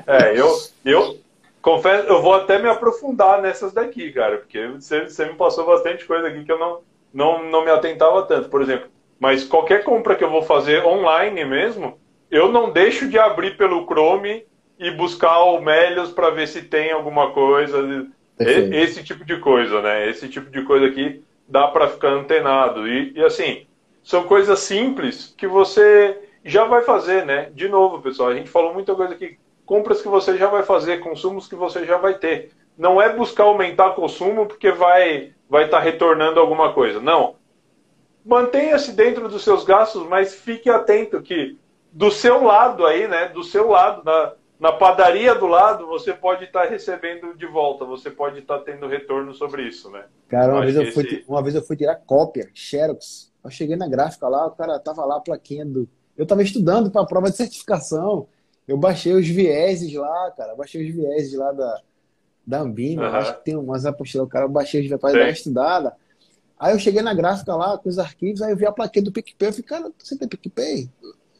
[0.07, 0.47] é, eu,
[0.84, 1.16] eu
[1.62, 6.05] confesso, eu vou até me aprofundar nessas daqui, cara, porque você, você me passou bastante
[6.05, 6.80] coisa aqui que eu não,
[7.11, 8.51] não, não me atentava tanto.
[8.51, 11.99] Por exemplo, mas qualquer compra que eu vou fazer online mesmo,
[12.30, 14.45] eu não deixo de abrir pelo Chrome
[14.78, 17.78] e buscar o Melios para ver se tem alguma coisa.
[18.38, 20.07] Esse tipo de coisa, né?
[20.07, 22.86] Esse tipo de coisa aqui dá para ficar antenado.
[22.86, 23.66] E, e, assim,
[24.03, 27.51] são coisas simples que você já vai fazer, né?
[27.55, 29.38] De novo, pessoal, a gente falou muita coisa aqui.
[29.66, 32.51] Compras que você já vai fazer, consumos que você já vai ter.
[32.76, 37.01] Não é buscar aumentar consumo porque vai vai estar tá retornando alguma coisa.
[37.01, 37.36] Não
[38.24, 41.59] mantenha-se dentro dos seus gastos, mas fique atento que
[41.92, 46.44] do seu lado aí, né, do seu lado, na, na padaria do lado, você pode
[46.44, 50.05] estar recebendo de volta, você pode estar tendo retorno sobre isso, né?
[50.28, 51.24] Cara, uma, vez eu, fui, esse...
[51.26, 53.30] uma vez eu fui tirar cópia, Xerox.
[53.43, 55.88] Eu cheguei na gráfica lá, o cara tava lá a plaquinha do.
[56.16, 58.26] Eu tava estudando para a prova de certificação.
[58.68, 60.55] Eu baixei os vieses lá, cara.
[60.55, 61.80] Baixei os vieses lá da,
[62.47, 63.09] da Ambima.
[63.09, 63.16] Uhum.
[63.16, 64.26] Acho que tem umas apostilas.
[64.26, 65.97] O cara baixei os vieses para dar uma estudada.
[66.59, 69.12] Aí eu cheguei na gráfica lá com os arquivos, aí eu vi a plaquinha do
[69.12, 69.49] PicPay.
[69.49, 70.91] Eu falei, cara, você tem PicPay?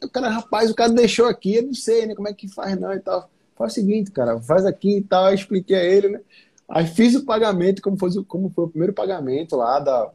[0.03, 2.15] O cara, rapaz, o cara deixou aqui, eu não sei, né?
[2.15, 3.29] Como é que faz não e tal.
[3.55, 5.27] Faz o seguinte, cara, faz aqui e tal.
[5.27, 6.21] Eu expliquei a ele, né?
[6.67, 10.09] Aí fiz o pagamento, como foi, como foi o primeiro pagamento lá, da,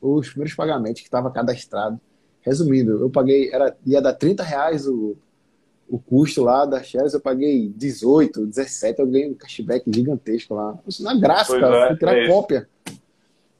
[0.00, 2.00] os primeiros pagamentos que estava cadastrado.
[2.42, 5.16] Resumindo, eu paguei, era, ia dar 30 reais o,
[5.88, 10.78] o custo lá da shares, eu paguei 18, 17, eu ganhei um cashback gigantesco lá.
[11.00, 12.68] Na gráfica, é, fui tirar é cópia.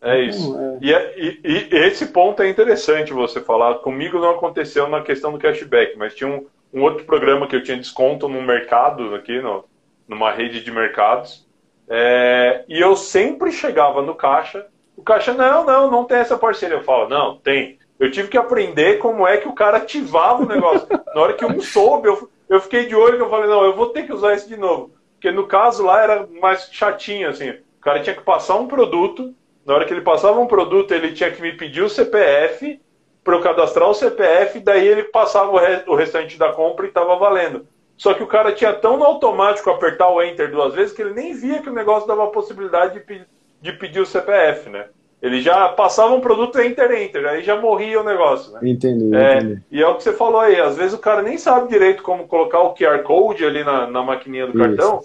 [0.02, 0.58] É isso.
[0.58, 0.78] É.
[0.82, 3.76] E, e, e, esse ponto é interessante você falar.
[3.76, 7.62] Comigo não aconteceu na questão do cashback, mas tinha um, um outro programa que eu
[7.62, 9.64] tinha desconto no mercado, aqui, no,
[10.06, 11.46] numa rede de mercados.
[11.88, 14.66] É, e eu sempre chegava no caixa.
[14.96, 16.76] O caixa, não, não, não tem essa parceria.
[16.76, 17.78] Eu falo, não, tem.
[17.98, 20.86] Eu tive que aprender como é que o cara ativava o negócio.
[21.14, 23.74] na hora que um soube, eu, eu fiquei de olho e eu falei, não, eu
[23.74, 24.92] vou ter que usar isso de novo.
[25.14, 27.50] Porque no caso lá era mais chatinho, assim.
[27.50, 29.34] O cara tinha que passar um produto
[29.64, 32.80] na hora que ele passava um produto, ele tinha que me pedir o CPF
[33.22, 36.88] para eu cadastrar o CPF, daí ele passava o, re o restante da compra e
[36.88, 37.66] estava valendo.
[37.96, 41.14] Só que o cara tinha tão no automático apertar o Enter duas vezes que ele
[41.14, 43.26] nem via que o negócio dava a possibilidade de,
[43.64, 44.84] de pedir o CPF, né?
[45.22, 48.60] Ele já passava um produto Enter, Enter, aí já morria o negócio, né?
[48.62, 49.62] Entendi, é, entendi.
[49.72, 52.28] E é o que você falou aí, às vezes o cara nem sabe direito como
[52.28, 54.58] colocar o QR Code ali na, na maquininha do Isso.
[54.58, 55.00] cartão.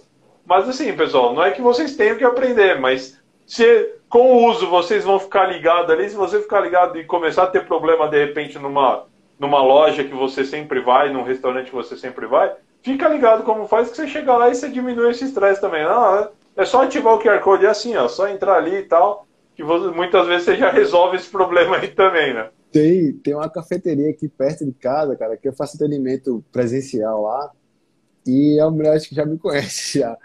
[0.46, 4.68] Mas assim, pessoal, não é que vocês tenham que aprender, mas se com o uso
[4.68, 8.26] vocês vão ficar ligados ali, se você ficar ligado e começar a ter problema de
[8.26, 9.06] repente numa,
[9.40, 12.52] numa loja que você sempre vai, num restaurante que você sempre vai,
[12.82, 15.86] fica ligado como faz que você chega lá e você diminui esse estresse também.
[15.86, 16.28] Não,
[16.60, 19.28] é, é só ativar o QR Code é assim, ó, só entrar ali e tal,
[19.56, 22.50] que você, muitas vezes você já resolve esse problema aí também, né?
[22.72, 27.52] Tem, tem uma cafeteria aqui perto de casa, cara, que eu faço atendimento presencial lá.
[28.28, 30.16] E a mulher acho que já me conhece já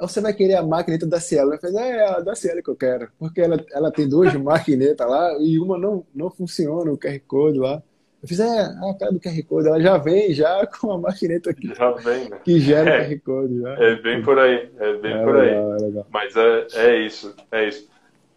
[0.00, 1.52] você vai querer a maquineta da Cielo.
[1.52, 3.10] Eu falei, é a da Cielo que eu quero.
[3.18, 7.58] Porque ela, ela tem duas maquinetas lá e uma não, não funciona, o QR Code
[7.58, 7.82] lá.
[8.22, 11.50] Eu fiz, é, a cara do QR Code, ela já vem já com a maquineta
[11.50, 11.74] aqui.
[11.74, 12.38] Já vem, né?
[12.44, 13.74] Que gera é, o QR Code já.
[13.74, 15.98] É bem por aí, é bem é por legal, aí.
[15.98, 17.88] É Mas é, é isso, é isso.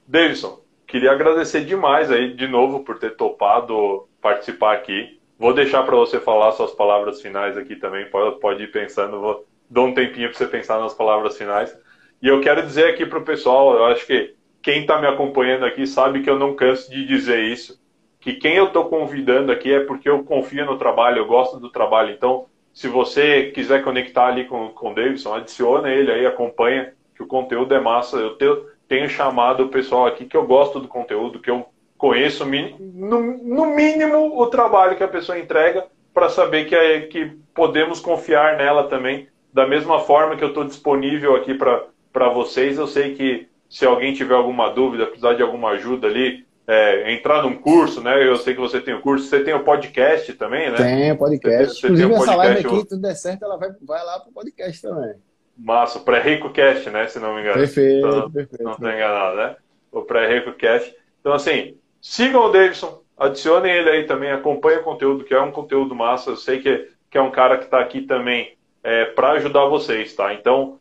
[0.08, 5.20] Davidson, queria agradecer demais aí, de novo, por ter topado participar aqui.
[5.38, 8.10] Vou deixar para você falar suas palavras finais aqui também.
[8.10, 11.76] Pode, pode ir pensando, vou dou um tempinho para você pensar nas palavras finais.
[12.22, 15.66] E eu quero dizer aqui para o pessoal, eu acho que quem está me acompanhando
[15.66, 17.82] aqui sabe que eu não canso de dizer isso,
[18.24, 21.70] que quem eu estou convidando aqui é porque eu confio no trabalho, eu gosto do
[21.70, 22.14] trabalho.
[22.14, 27.22] Então, se você quiser conectar ali com, com o Davidson, adiciona ele aí, acompanha, que
[27.22, 28.16] o conteúdo é massa.
[28.16, 31.66] Eu tenho, tenho chamado o pessoal aqui que eu gosto do conteúdo, que eu
[31.98, 32.46] conheço
[32.80, 38.00] no, no mínimo o trabalho que a pessoa entrega para saber que, é, que podemos
[38.00, 39.28] confiar nela também.
[39.52, 44.14] Da mesma forma que eu estou disponível aqui para vocês, eu sei que se alguém
[44.14, 48.26] tiver alguma dúvida, precisar de alguma ajuda ali, é, entrar num curso, né?
[48.26, 50.78] Eu sei que você tem o curso, você tem o podcast também, né?
[50.78, 51.80] Tem o podcast.
[51.80, 55.16] Você, Inclusive, essa live aqui, tudo der certo, ela vai, vai lá pro podcast também.
[55.58, 57.08] Massa, o pré-rico cast, né?
[57.08, 57.58] Se não me engano.
[57.58, 58.64] Perfeito, então, perfeito.
[58.64, 59.56] Não estou enganado, né?
[59.92, 60.96] O pré-rico cast.
[61.20, 65.52] Então, assim, sigam o Davidson, adicionem ele aí também, acompanhem o conteúdo, que é um
[65.52, 66.32] conteúdo massa.
[66.32, 70.16] Eu sei que, que é um cara que está aqui também é, para ajudar vocês,
[70.16, 70.34] tá?
[70.34, 70.80] Então,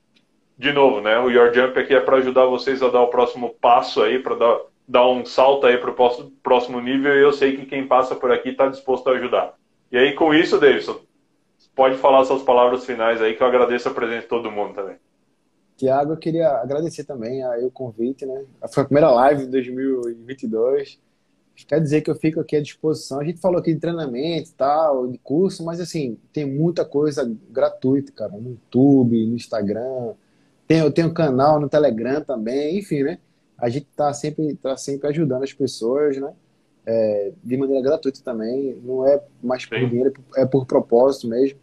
[0.56, 1.18] de novo, né?
[1.18, 4.36] O Your Jump aqui é para ajudar vocês a dar o próximo passo aí, para
[4.36, 4.60] dar
[4.92, 8.30] dar um salto aí para o próximo nível e eu sei que quem passa por
[8.30, 9.54] aqui está disposto a ajudar.
[9.90, 11.00] E aí, com isso, Davidson,
[11.74, 14.96] pode falar suas palavras finais aí, que eu agradeço a presença de todo mundo também.
[15.78, 18.44] Tiago, eu queria agradecer também aí o convite, né?
[18.70, 21.00] Foi a primeira live de 2022.
[21.66, 23.18] Quer dizer que eu fico aqui à disposição.
[23.18, 27.34] A gente falou aqui de treinamento e tal, de curso, mas assim, tem muita coisa
[27.50, 30.12] gratuita, cara, no YouTube, no Instagram.
[30.66, 33.18] Tem, eu tenho canal no Telegram também, enfim, né?
[33.62, 36.32] A gente está sempre, tá sempre ajudando as pessoas, né?
[36.84, 39.88] É, de maneira gratuita também, não é mais por Sim.
[39.88, 41.60] dinheiro, é por propósito mesmo.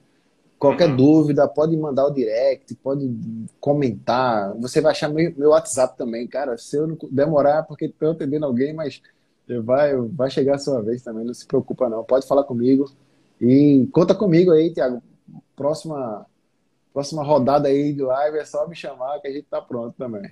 [0.57, 0.95] Qualquer uhum.
[0.95, 3.13] dúvida, pode mandar o direct, pode
[3.59, 4.55] comentar.
[4.59, 6.57] Você vai achar meu, meu WhatsApp também, cara.
[6.57, 9.01] Se eu não demorar, porque estou atendendo alguém, mas
[9.61, 12.01] vai, vai chegar a sua vez também, não se preocupa não.
[12.05, 12.89] Pode falar comigo.
[13.41, 15.03] E conta comigo aí, Tiago.
[15.53, 16.25] Próxima,
[16.93, 20.31] próxima rodada aí de live é só me chamar que a gente tá pronto também.